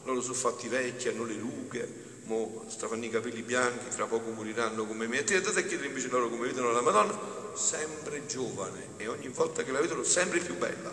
loro 0.05 0.21
sono 0.21 0.35
fatti 0.35 0.69
vecchi, 0.69 1.09
hanno 1.09 1.25
le 1.25 1.39
rughe, 1.39 2.05
mo 2.25 2.65
stavano 2.69 3.05
i 3.05 3.11
capelli 3.11 3.43
bianchi, 3.43 3.95
tra 3.95 4.07
poco 4.07 4.31
moriranno 4.31 4.85
come 4.85 5.07
me. 5.07 5.25
E 5.25 5.37
andate 5.37 5.61
a 5.61 5.63
chiedere 5.63 5.89
invece 5.89 6.09
loro 6.09 6.29
come 6.29 6.47
vedono 6.47 6.73
la 6.73 6.81
Madonna, 6.81 7.17
sempre 7.55 8.27
giovane 8.27 8.89
e 8.97 9.07
ogni 9.07 9.29
volta 9.29 9.63
che 9.63 9.73
la 9.73 9.81
vedono 9.81 10.03
sempre 10.03 10.41
più 10.41 10.57
bella, 10.57 10.93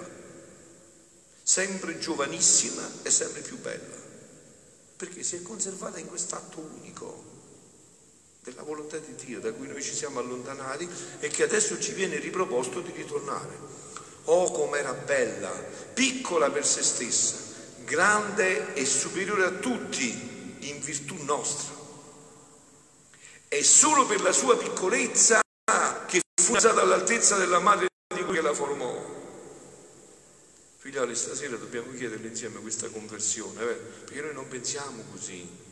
sempre 1.42 1.98
giovanissima 1.98 2.88
e 3.02 3.10
sempre 3.10 3.42
più 3.42 3.60
bella, 3.60 3.96
perché 4.96 5.24
si 5.24 5.38
è 5.38 5.42
conservata 5.42 6.00
in 6.00 6.08
quest'atto 6.08 6.60
unico 6.60 7.33
della 8.44 8.64
volontà 8.64 8.98
di 8.98 9.16
Dio 9.16 9.40
da 9.40 9.54
cui 9.54 9.68
noi 9.68 9.82
ci 9.82 9.94
siamo 9.94 10.20
allontanati 10.20 10.88
e 11.20 11.30
che 11.30 11.44
adesso 11.44 11.80
ci 11.80 11.94
viene 11.94 12.20
riproposto 12.20 12.82
di 12.82 12.92
ritornare. 12.92 13.72
Oh, 14.26 14.52
com'era 14.52 14.94
bella, 14.94 15.50
piccola 15.50 16.50
per 16.52 16.66
se 16.66 16.84
stessa, 16.84 17.36
grande 17.86 18.74
e 18.74 18.86
superiore 18.86 19.46
a 19.46 19.52
tutti 19.52 20.58
in 20.60 20.80
virtù 20.82 21.16
nostra. 21.24 21.74
È 23.48 23.62
solo 23.62 24.06
per 24.06 24.22
la 24.22 24.32
sua 24.34 24.58
piccolezza 24.58 25.40
che 26.06 26.22
fu 26.42 26.54
alzata 26.54 26.82
all'altezza 26.82 27.38
della 27.38 27.60
madre 27.60 27.88
di 28.14 28.26
che 28.26 28.42
la 28.42 28.54
formò. 28.54 29.22
Figlioli, 30.78 31.16
stasera 31.16 31.56
dobbiamo 31.56 31.94
chiederle 31.94 32.28
insieme 32.28 32.60
questa 32.60 32.90
conversione, 32.90 33.62
eh? 33.62 33.74
perché 34.04 34.22
noi 34.22 34.34
non 34.34 34.50
pensiamo 34.50 35.04
così. 35.12 35.63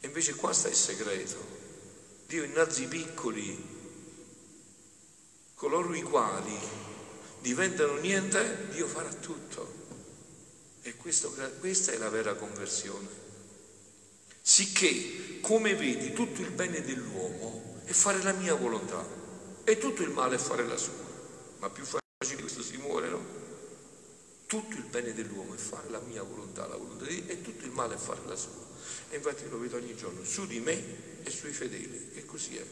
E 0.00 0.06
invece 0.06 0.34
qua 0.34 0.52
sta 0.52 0.68
il 0.68 0.74
segreto. 0.74 1.58
Dio 2.26 2.44
innalza 2.44 2.80
i 2.80 2.86
piccoli, 2.86 3.78
coloro 5.54 5.94
i 5.94 6.02
quali 6.02 6.56
diventano 7.40 7.94
niente, 7.96 8.68
Dio 8.70 8.86
farà 8.86 9.12
tutto. 9.12 9.78
E 10.82 10.96
questo, 10.96 11.34
questa 11.58 11.92
è 11.92 11.98
la 11.98 12.08
vera 12.08 12.34
conversione. 12.34 13.08
Sicché, 14.40 15.40
come 15.40 15.74
vedi, 15.74 16.12
tutto 16.12 16.40
il 16.40 16.50
bene 16.50 16.82
dell'uomo 16.82 17.82
è 17.84 17.92
fare 17.92 18.22
la 18.22 18.32
mia 18.32 18.54
volontà 18.54 19.04
e 19.64 19.76
tutto 19.78 20.02
il 20.02 20.10
male 20.10 20.36
è 20.36 20.38
fare 20.38 20.66
la 20.66 20.76
sua. 20.76 20.94
Ma 21.58 21.68
più 21.68 21.84
facile 21.84 22.40
questo 22.40 22.62
si 22.62 22.76
muore, 22.78 23.08
no? 23.08 23.38
Tutto 24.46 24.76
il 24.76 24.84
bene 24.84 25.12
dell'uomo 25.12 25.54
è 25.54 25.58
fare 25.58 25.90
la 25.90 26.00
mia 26.00 26.22
volontà, 26.22 26.66
la 26.66 26.76
volontà 26.76 27.04
di 27.04 27.22
Dio, 27.22 27.32
e 27.32 27.42
tutto 27.42 27.64
il 27.64 27.70
male 27.70 27.96
è 27.96 27.98
fare 27.98 28.20
la 28.26 28.36
sua. 28.36 28.69
E 29.10 29.16
infatti 29.16 29.48
lo 29.48 29.58
vedo 29.58 29.76
ogni 29.76 29.96
giorno, 29.96 30.24
su 30.24 30.46
di 30.46 30.60
me 30.60 31.22
e 31.24 31.30
sui 31.30 31.52
fedeli, 31.52 32.12
e 32.14 32.24
così 32.24 32.56
è. 32.56 32.64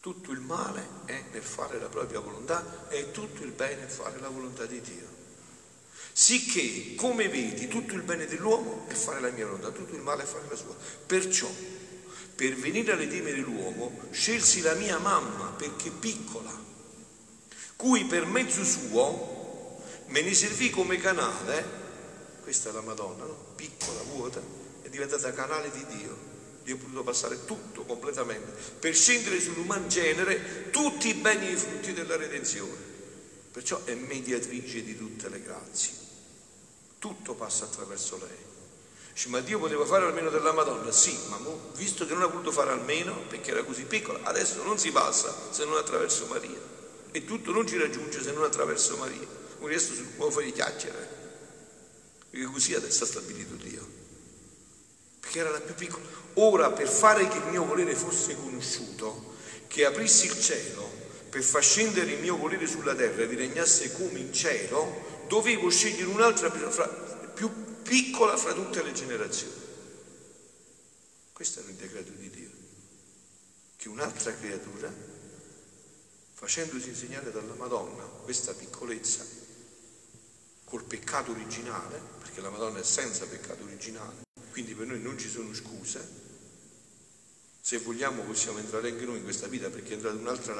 Tutto 0.00 0.32
il 0.32 0.40
male 0.40 0.84
è 1.04 1.24
nel 1.32 1.42
fare 1.42 1.78
la 1.78 1.88
propria 1.88 2.20
volontà 2.20 2.88
e 2.88 3.12
tutto 3.12 3.44
il 3.44 3.52
bene 3.52 3.82
nel 3.82 3.90
fare 3.90 4.18
la 4.18 4.28
volontà 4.28 4.66
di 4.66 4.80
Dio. 4.80 5.14
Sicché, 6.12 6.94
come 6.96 7.28
vedi, 7.28 7.68
tutto 7.68 7.94
il 7.94 8.02
bene 8.02 8.26
dell'uomo 8.26 8.86
è 8.88 8.94
fare 8.94 9.20
la 9.20 9.30
mia 9.30 9.46
volontà, 9.46 9.70
tutto 9.70 9.94
il 9.94 10.02
male 10.02 10.24
è 10.24 10.26
fare 10.26 10.46
la 10.48 10.56
sua. 10.56 10.74
Perciò, 11.06 11.48
per 12.34 12.54
venire 12.56 12.92
a 12.92 12.96
redimere 12.96 13.38
l'uomo, 13.38 14.08
scelsi 14.10 14.60
la 14.60 14.74
mia 14.74 14.98
mamma 14.98 15.50
perché 15.50 15.90
piccola, 15.90 16.52
cui 17.76 18.04
per 18.06 18.26
mezzo 18.26 18.64
suo 18.64 19.82
me 20.06 20.20
ne 20.22 20.34
servì 20.34 20.70
come 20.70 20.98
canale, 20.98 21.85
questa 22.46 22.70
è 22.70 22.72
la 22.72 22.80
Madonna, 22.80 23.24
no? 23.24 23.36
piccola, 23.56 24.00
vuota, 24.02 24.40
è 24.82 24.88
diventata 24.88 25.32
canale 25.32 25.68
di 25.72 25.84
Dio 25.98 26.34
Dio 26.62 26.76
ha 26.76 26.78
potuto 26.78 27.02
passare 27.02 27.44
tutto 27.44 27.82
completamente 27.82 28.52
per 28.78 28.94
scendere 28.94 29.40
sull'uman 29.40 29.88
genere 29.88 30.70
tutti 30.70 31.08
i 31.08 31.14
beni 31.14 31.48
e 31.48 31.52
i 31.52 31.56
frutti 31.56 31.92
della 31.92 32.14
redenzione. 32.14 32.74
Perciò 33.50 33.82
è 33.82 33.94
mediatrice 33.94 34.84
di 34.84 34.96
tutte 34.96 35.28
le 35.28 35.42
grazie. 35.42 35.90
Tutto 37.00 37.34
passa 37.34 37.64
attraverso 37.64 38.16
lei. 38.18 38.44
Dice, 39.12 39.28
ma 39.28 39.40
Dio 39.40 39.58
poteva 39.58 39.84
fare 39.84 40.04
almeno 40.04 40.30
della 40.30 40.52
Madonna? 40.52 40.92
Sì, 40.92 41.16
ma 41.28 41.38
visto 41.74 42.06
che 42.06 42.14
non 42.14 42.22
ha 42.22 42.26
voluto 42.26 42.52
fare 42.52 42.70
almeno 42.70 43.16
perché 43.28 43.50
era 43.50 43.64
così 43.64 43.82
piccola, 43.84 44.20
adesso 44.22 44.62
non 44.62 44.78
si 44.78 44.92
passa 44.92 45.34
se 45.50 45.64
non 45.64 45.76
attraverso 45.76 46.26
Maria. 46.26 46.60
E 47.10 47.24
tutto 47.24 47.50
non 47.50 47.66
ci 47.66 47.76
raggiunge 47.76 48.22
se 48.22 48.30
non 48.30 48.44
attraverso 48.44 48.96
Maria. 48.98 49.26
Un 49.58 49.66
resto 49.66 49.94
sul 49.94 50.06
può 50.06 50.30
fare 50.30 50.52
chiacchiere. 50.52 51.15
Perché 52.36 52.52
così 52.52 52.74
adesso 52.74 53.04
ha 53.04 53.06
stabilito 53.06 53.54
Dio. 53.54 53.88
Perché 55.20 55.38
era 55.38 55.48
la 55.48 55.60
più 55.60 55.74
piccola. 55.74 56.04
Ora, 56.34 56.70
per 56.70 56.86
fare 56.86 57.26
che 57.28 57.38
il 57.38 57.46
mio 57.46 57.64
volere 57.64 57.94
fosse 57.94 58.36
conosciuto, 58.36 59.36
che 59.68 59.86
aprissi 59.86 60.26
il 60.26 60.38
cielo 60.38 60.86
per 61.30 61.42
far 61.42 61.62
scendere 61.62 62.12
il 62.12 62.20
mio 62.20 62.36
volere 62.36 62.66
sulla 62.66 62.94
terra 62.94 63.22
e 63.22 63.26
vi 63.26 63.36
regnasse 63.36 63.90
come 63.92 64.18
in 64.18 64.34
cielo, 64.34 65.24
dovevo 65.28 65.70
scegliere 65.70 66.10
un'altra 66.10 66.50
più 66.50 67.50
piccola 67.82 68.36
fra 68.36 68.52
tutte 68.52 68.82
le 68.82 68.92
generazioni. 68.92 69.54
Questo 71.32 71.60
era 71.60 71.70
il 71.70 71.76
decreto 71.76 72.10
di 72.10 72.28
Dio, 72.28 72.50
che 73.76 73.88
un'altra 73.88 74.34
creatura, 74.34 74.92
facendosi 76.34 76.88
insegnare 76.90 77.32
dalla 77.32 77.54
Madonna 77.54 78.02
questa 78.02 78.52
piccolezza, 78.52 79.24
col 80.66 80.82
peccato 80.82 81.30
originale, 81.30 82.00
perché 82.20 82.40
la 82.40 82.50
Madonna 82.50 82.80
è 82.80 82.84
senza 82.84 83.24
peccato 83.24 83.62
originale, 83.62 84.24
quindi 84.50 84.74
per 84.74 84.86
noi 84.86 85.00
non 85.00 85.16
ci 85.16 85.30
sono 85.30 85.54
scuse, 85.54 86.24
se 87.60 87.78
vogliamo 87.78 88.22
possiamo 88.22 88.58
entrare 88.58 88.90
anche 88.90 89.04
noi 89.04 89.18
in 89.18 89.24
questa 89.24 89.48
vita 89.48 89.70
perché 89.70 89.90
è 89.90 89.92
entrata 89.94 90.16
un'altra 90.16 90.54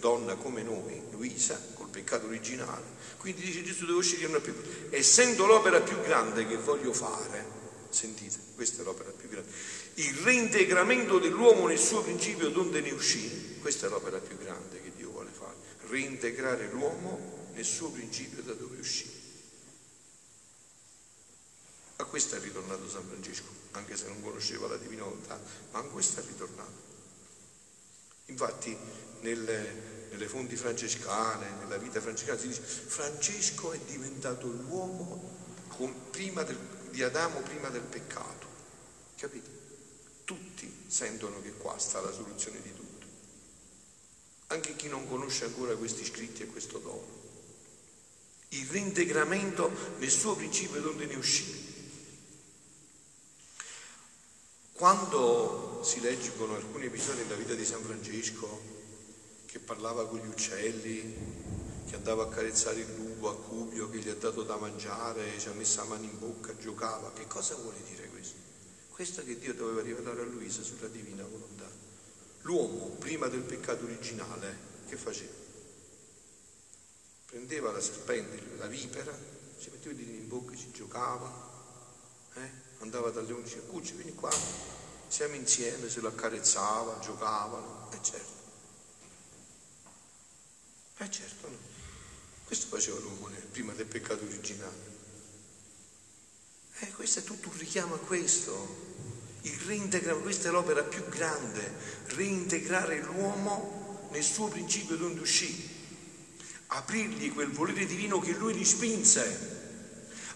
donna 0.00 0.36
come 0.36 0.62
noi, 0.62 1.02
Luisa, 1.10 1.60
col 1.74 1.88
peccato 1.88 2.26
originale. 2.26 2.82
Quindi 3.18 3.42
dice 3.42 3.62
Gesù 3.62 3.84
devo 3.84 4.00
scegliere 4.00 4.28
una 4.28 4.40
più. 4.40 4.54
Essendo 4.88 5.44
l'opera 5.44 5.80
più 5.80 6.00
grande 6.00 6.46
che 6.46 6.56
voglio 6.56 6.94
fare, 6.94 7.44
sentite, 7.90 8.38
questa 8.54 8.80
è 8.80 8.84
l'opera 8.84 9.10
più 9.10 9.28
grande, 9.28 9.50
il 9.94 10.14
reintegramento 10.22 11.18
dell'uomo 11.18 11.66
nel 11.66 11.78
suo 11.78 12.02
principio 12.02 12.48
donde 12.48 12.80
ne 12.80 12.92
uscì, 12.92 13.58
questa 13.60 13.86
è 13.86 13.90
l'opera 13.90 14.18
più 14.18 14.38
grande 14.38 14.80
che 14.80 14.92
Dio 14.96 15.10
vuole 15.10 15.30
fare, 15.30 15.56
reintegrare 15.88 16.70
l'uomo 16.70 17.37
nel 17.58 17.66
suo 17.66 17.90
principio 17.90 18.40
da 18.44 18.52
dove 18.52 18.78
uscì. 18.78 19.10
A 21.96 22.04
questo 22.04 22.36
è 22.36 22.40
ritornato 22.40 22.88
San 22.88 23.04
Francesco, 23.04 23.48
anche 23.72 23.96
se 23.96 24.06
non 24.06 24.22
conosceva 24.22 24.68
la 24.68 24.76
divina 24.76 25.02
volontà, 25.02 25.40
ma 25.72 25.80
a 25.80 25.82
questo 25.82 26.20
è 26.20 26.24
ritornato. 26.24 26.86
Infatti 28.26 28.76
nelle, 29.22 30.06
nelle 30.10 30.28
fonti 30.28 30.54
francescane, 30.54 31.50
nella 31.58 31.78
vita 31.78 32.00
francescana 32.00 32.38
si 32.38 32.46
dice 32.46 32.60
Francesco 32.60 33.72
è 33.72 33.78
diventato 33.80 34.46
l'uomo 34.46 35.66
con, 35.66 35.92
del, 36.12 36.58
di 36.90 37.02
Adamo 37.02 37.40
prima 37.40 37.70
del 37.70 37.82
peccato. 37.82 38.46
Capite? 39.16 39.50
Tutti 40.22 40.84
sentono 40.86 41.42
che 41.42 41.54
qua 41.54 41.76
sta 41.78 42.00
la 42.00 42.12
soluzione 42.12 42.62
di 42.62 42.72
tutto. 42.72 43.06
Anche 44.48 44.76
chi 44.76 44.86
non 44.86 45.08
conosce 45.08 45.46
ancora 45.46 45.74
questi 45.74 46.04
scritti 46.04 46.44
e 46.44 46.46
questo 46.46 46.78
dono. 46.78 47.17
Il 48.50 48.66
reintegramento 48.68 49.70
nel 49.98 50.10
suo 50.10 50.34
principio 50.34 50.80
donde 50.80 51.04
ne 51.06 51.16
uscì. 51.16 51.66
Quando 54.72 55.80
si 55.84 56.00
leggono 56.00 56.54
alcuni 56.54 56.86
episodi 56.86 57.22
della 57.22 57.34
vita 57.34 57.54
di 57.54 57.64
San 57.64 57.82
Francesco, 57.82 58.76
che 59.44 59.58
parlava 59.58 60.06
con 60.06 60.18
gli 60.18 60.28
uccelli, 60.28 61.14
che 61.88 61.96
andava 61.96 62.24
a 62.24 62.28
carezzare 62.28 62.80
il 62.80 62.94
lupo 62.94 63.28
a 63.28 63.36
Cubio, 63.36 63.90
che 63.90 63.98
gli 63.98 64.08
ha 64.08 64.14
dato 64.14 64.44
da 64.44 64.56
mangiare, 64.56 65.38
ci 65.38 65.48
ha 65.48 65.52
messo 65.52 65.80
la 65.80 65.88
mano 65.88 66.04
in 66.04 66.18
bocca, 66.18 66.56
giocava, 66.56 67.12
che 67.12 67.26
cosa 67.26 67.54
vuole 67.56 67.78
dire 67.90 68.08
questo? 68.08 68.36
Questo 68.90 69.24
che 69.24 69.38
Dio 69.38 69.52
doveva 69.54 69.82
rivelare 69.82 70.20
a 70.20 70.24
Luisa 70.24 70.62
sulla 70.62 70.88
divina 70.88 71.24
volontà. 71.24 71.68
L'uomo, 72.42 72.96
prima 72.98 73.26
del 73.26 73.42
peccato 73.42 73.84
originale, 73.84 74.56
che 74.88 74.96
faceva? 74.96 75.47
Prendeva 77.28 77.70
la 77.70 77.80
serpente, 77.80 78.42
la 78.56 78.68
vipera, 78.68 79.12
ci 79.58 79.68
metteva 79.68 79.92
i 79.92 79.96
diti 79.96 80.16
in 80.16 80.28
bocca, 80.28 80.56
ci 80.56 80.70
giocava, 80.70 81.30
eh? 82.36 82.50
andava 82.78 83.10
dalle 83.10 83.34
11 83.34 83.58
a 83.58 83.60
Cucci, 83.62 83.92
vieni 83.92 84.14
qua, 84.14 84.30
siamo 85.08 85.34
insieme, 85.34 85.90
se 85.90 86.00
lo 86.00 86.08
accarezzava, 86.08 86.98
giocavano, 87.00 87.90
e 87.92 87.98
certo. 88.02 88.32
E 90.96 91.10
certo, 91.10 91.48
no. 91.48 91.56
Questo 92.44 92.66
faceva 92.68 92.98
l'uomo 93.00 93.28
prima 93.50 93.74
del 93.74 93.84
peccato 93.84 94.24
originale. 94.24 94.96
E 96.78 96.90
questo 96.92 97.18
è 97.18 97.24
tutto 97.24 97.48
un 97.50 97.58
richiamo 97.58 97.96
a 97.96 97.98
questo. 97.98 98.86
Il 99.42 99.58
reintegrare, 99.66 100.18
questa 100.20 100.48
è 100.48 100.50
l'opera 100.50 100.82
più 100.82 101.06
grande, 101.08 101.74
reintegrare 102.06 103.02
l'uomo 103.02 104.08
nel 104.12 104.24
suo 104.24 104.48
principio 104.48 104.96
donde 104.96 105.20
uscì, 105.20 105.77
aprirgli 106.68 107.32
quel 107.32 107.50
volere 107.50 107.86
divino 107.86 108.20
che 108.20 108.32
lui 108.32 108.54
gli 108.54 108.64
spinse, 108.64 109.56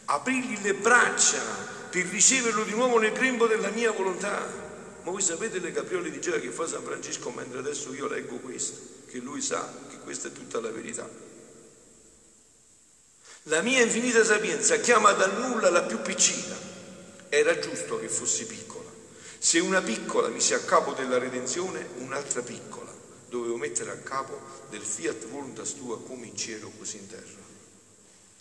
aprirgli 0.06 0.60
le 0.62 0.74
braccia 0.74 1.42
per 1.90 2.06
riceverlo 2.06 2.64
di 2.64 2.72
nuovo 2.72 2.98
nel 2.98 3.12
grembo 3.12 3.46
della 3.46 3.70
mia 3.70 3.92
volontà. 3.92 4.60
Ma 5.02 5.10
voi 5.10 5.20
sapete 5.20 5.58
le 5.58 5.72
capriole 5.72 6.10
di 6.10 6.20
gioia 6.20 6.40
che 6.40 6.50
fa 6.50 6.66
San 6.66 6.84
Francesco 6.84 7.30
mentre 7.30 7.58
adesso 7.58 7.92
io 7.92 8.06
leggo 8.06 8.36
questo, 8.36 9.04
che 9.10 9.18
lui 9.18 9.42
sa 9.42 9.70
che 9.90 9.98
questa 9.98 10.28
è 10.28 10.32
tutta 10.32 10.60
la 10.60 10.70
verità. 10.70 11.08
La 13.46 13.60
mia 13.60 13.82
infinita 13.82 14.24
sapienza 14.24 14.76
chiama 14.76 15.12
dal 15.12 15.36
nulla 15.40 15.68
la 15.70 15.82
più 15.82 16.00
piccina. 16.00 16.56
Era 17.28 17.58
giusto 17.58 17.98
che 17.98 18.08
fossi 18.08 18.46
piccola. 18.46 18.88
Se 19.38 19.58
una 19.58 19.82
piccola 19.82 20.28
mi 20.28 20.40
sia 20.40 20.56
a 20.56 20.60
capo 20.60 20.92
della 20.92 21.18
redenzione, 21.18 21.88
un'altra 21.96 22.42
piccola 22.42 22.91
dovevo 23.32 23.56
mettere 23.56 23.90
a 23.90 23.96
capo 23.96 24.38
del 24.68 24.82
fiat 24.82 25.26
voluntas 25.28 25.74
tua 25.74 25.98
come 26.02 26.26
in 26.26 26.36
cielo 26.36 26.70
così 26.76 26.98
in 26.98 27.08
terra. 27.08 27.40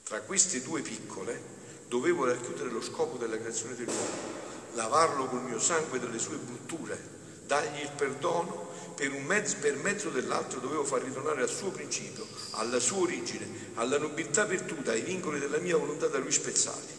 Tra 0.03 0.19
queste 0.19 0.61
due 0.61 0.81
piccole 0.81 1.41
dovevo 1.87 2.25
racchiudere 2.25 2.69
lo 2.69 2.81
scopo 2.81 3.15
della 3.15 3.37
creazione 3.37 3.75
dell'uomo, 3.75 4.49
lavarlo 4.73 5.27
col 5.27 5.43
mio 5.43 5.59
sangue 5.59 5.97
dalle 5.97 6.19
sue 6.19 6.35
brutture, 6.35 6.99
dargli 7.45 7.79
il 7.79 7.91
perdono, 7.95 8.67
per, 8.93 9.11
mezzo, 9.11 9.55
per 9.61 9.77
mezzo 9.77 10.09
dell'altro 10.09 10.59
dovevo 10.59 10.83
far 10.83 11.03
ritornare 11.03 11.41
al 11.41 11.49
suo 11.49 11.71
principio, 11.71 12.27
alla 12.51 12.79
sua 12.79 12.99
origine, 12.99 13.47
alla 13.75 13.97
nobiltà 13.97 14.43
virtuta, 14.43 14.91
ai 14.91 15.03
vincoli 15.03 15.39
della 15.39 15.59
mia 15.59 15.77
volontà 15.77 16.07
da 16.07 16.17
lui 16.17 16.33
spezzati, 16.33 16.93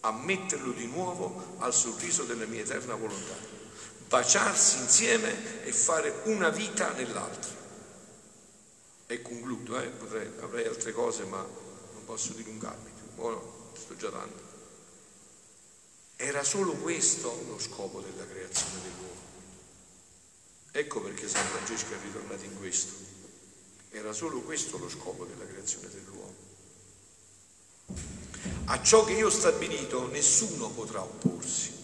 a 0.00 0.12
metterlo 0.12 0.72
di 0.72 0.86
nuovo 0.86 1.56
al 1.58 1.74
sorriso 1.74 2.22
della 2.22 2.46
mia 2.46 2.62
eterna 2.62 2.94
volontà, 2.94 3.57
baciarsi 4.08 4.78
insieme 4.78 5.64
e 5.64 5.72
fare 5.72 6.22
una 6.24 6.48
vita 6.48 6.92
nell'altra. 6.92 7.56
E 9.06 9.22
concludo, 9.22 9.78
eh? 9.80 9.86
Potrei, 9.88 10.30
avrei 10.40 10.66
altre 10.66 10.92
cose 10.92 11.24
ma 11.24 11.38
non 11.38 12.04
posso 12.04 12.32
dilungarmi 12.32 12.90
più. 12.90 13.22
Oh 13.22 13.30
no 13.30 13.56
sto 13.78 13.96
già 13.96 14.08
dando. 14.08 14.46
Era 16.16 16.42
solo 16.42 16.72
questo 16.72 17.44
lo 17.46 17.58
scopo 17.58 18.00
della 18.00 18.26
creazione 18.26 18.82
dell'uomo. 18.82 19.26
Ecco 20.72 21.00
perché 21.00 21.28
San 21.28 21.46
Francesco 21.46 21.94
è 21.94 21.96
ritornato 22.02 22.44
in 22.44 22.58
questo. 22.58 22.92
Era 23.90 24.12
solo 24.12 24.40
questo 24.40 24.78
lo 24.78 24.88
scopo 24.88 25.24
della 25.24 25.46
creazione 25.46 25.88
dell'uomo. 25.88 26.34
A 28.66 28.82
ciò 28.82 29.04
che 29.04 29.12
io 29.12 29.28
ho 29.28 29.30
stabilito 29.30 30.08
nessuno 30.08 30.68
potrà 30.70 31.00
opporsi. 31.02 31.77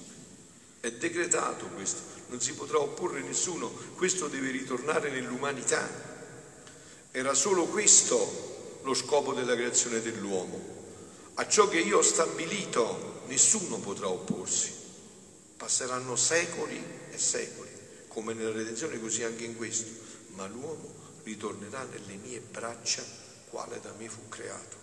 È 0.84 0.92
decretato 0.92 1.64
questo, 1.68 2.02
non 2.26 2.42
si 2.42 2.52
potrà 2.52 2.78
opporre 2.78 3.22
nessuno, 3.22 3.72
questo 3.96 4.28
deve 4.28 4.50
ritornare 4.50 5.08
nell'umanità. 5.08 5.88
Era 7.10 7.32
solo 7.32 7.64
questo 7.64 8.80
lo 8.82 8.92
scopo 8.92 9.32
della 9.32 9.54
creazione 9.54 10.02
dell'uomo. 10.02 10.60
A 11.36 11.48
ciò 11.48 11.68
che 11.68 11.78
io 11.78 11.96
ho 11.96 12.02
stabilito 12.02 13.22
nessuno 13.28 13.78
potrà 13.78 14.08
opporsi. 14.10 14.74
Passeranno 15.56 16.16
secoli 16.16 16.78
e 17.10 17.16
secoli. 17.16 17.70
come 18.08 18.34
nella 18.34 18.52
redenzione 18.52 19.00
così 19.00 19.22
anche 19.24 19.44
in 19.44 19.56
questo, 19.56 19.90
ma 20.34 20.46
l'uomo 20.46 20.94
ritornerà 21.22 21.82
nelle 21.84 22.16
mie 22.16 22.40
braccia 22.40 23.02
quale 23.48 23.80
da 23.80 23.94
me 23.96 24.10
fu 24.10 24.28
creato. 24.28 24.76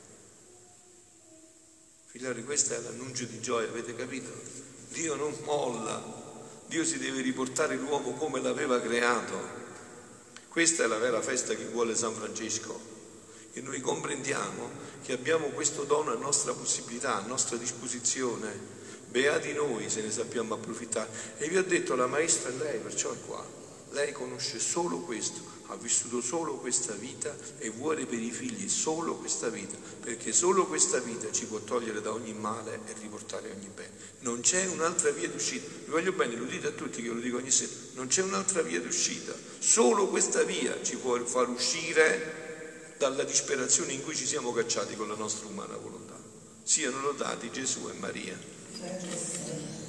Figlioli, 2.08 2.44
questo 2.44 2.74
è 2.74 2.80
l'annuncio 2.80 3.26
di 3.26 3.40
gioia, 3.40 3.70
avete 3.70 3.96
capito? 3.96 4.71
Dio 4.92 5.16
non 5.16 5.34
molla, 5.46 6.04
Dio 6.68 6.84
si 6.84 6.98
deve 6.98 7.22
riportare 7.22 7.76
l'uomo 7.76 8.12
come 8.12 8.42
l'aveva 8.42 8.82
creato. 8.82 9.60
Questa 10.50 10.84
è 10.84 10.88
la 10.88 10.98
vera 10.98 11.22
festa 11.22 11.56
che 11.56 11.64
vuole 11.64 11.96
San 11.96 12.14
Francesco. 12.14 12.78
E 13.54 13.62
noi 13.62 13.80
comprendiamo 13.80 14.70
che 15.02 15.14
abbiamo 15.14 15.48
questo 15.48 15.84
dono 15.84 16.12
a 16.12 16.16
nostra 16.16 16.52
possibilità, 16.54 17.16
a 17.16 17.26
nostra 17.26 17.56
disposizione. 17.56 18.80
Beati 19.08 19.54
noi 19.54 19.90
se 19.90 20.02
ne 20.02 20.12
sappiamo 20.12 20.56
approfittare. 20.56 21.10
E 21.38 21.48
vi 21.48 21.58
ho 21.58 21.64
detto, 21.64 21.96
la 21.96 22.08
maestra 22.08 22.50
è 22.50 22.54
lei, 22.54 22.80
perciò 22.80 23.14
è 23.14 23.18
qua. 23.26 23.61
Lei 23.92 24.14
conosce 24.14 24.58
solo 24.60 25.00
questo, 25.00 25.42
ha 25.68 25.76
vissuto 25.76 26.22
solo 26.22 26.56
questa 26.56 26.94
vita 26.94 27.36
e 27.58 27.70
vuole 27.70 28.06
per 28.06 28.20
i 28.20 28.32
figli 28.32 28.70
solo 28.70 29.16
questa 29.16 29.50
vita, 29.50 29.76
perché 30.00 30.32
solo 30.32 30.66
questa 30.66 31.00
vita 31.00 31.30
ci 31.32 31.46
può 31.46 31.60
togliere 31.60 32.02
da 32.02 32.12
ogni 32.12 32.34
male 32.34 32.80
e 32.86 32.94
riportare 33.00 33.52
ogni 33.52 33.70
bene. 33.74 33.92
Non 34.20 34.40
c'è 34.40 34.66
un'altra 34.68 35.12
via 35.12 35.28
d'uscita. 35.28 35.68
Vi 35.86 35.92
voglio 35.92 36.14
bene, 36.14 36.36
lo 36.36 36.46
dite 36.46 36.68
a 36.68 36.72
tutti 36.72 37.02
che 37.02 37.10
lo 37.10 37.20
dico 37.20 37.38
ogni 37.38 37.52
sera, 37.52 37.72
non 37.96 38.08
c'è 38.08 38.22
un'altra 38.22 38.62
via 38.62 38.80
d'uscita. 38.80 39.34
Solo 39.60 40.08
questa 40.08 40.44
via 40.44 40.82
ci 40.84 40.96
può 40.96 41.18
far 41.26 41.50
uscire 41.50 42.94
dalla 42.98 43.24
disperazione 43.24 43.92
in 43.92 44.04
cui 44.04 44.16
ci 44.16 44.26
siamo 44.26 44.54
cacciati 44.54 44.96
con 44.96 45.10
la 45.10 45.16
nostra 45.16 45.48
umana 45.48 45.76
volontà. 45.76 46.18
Siano 46.64 47.02
lodati 47.02 47.52
Gesù 47.52 47.90
e 47.90 47.94
Maria. 48.00 49.80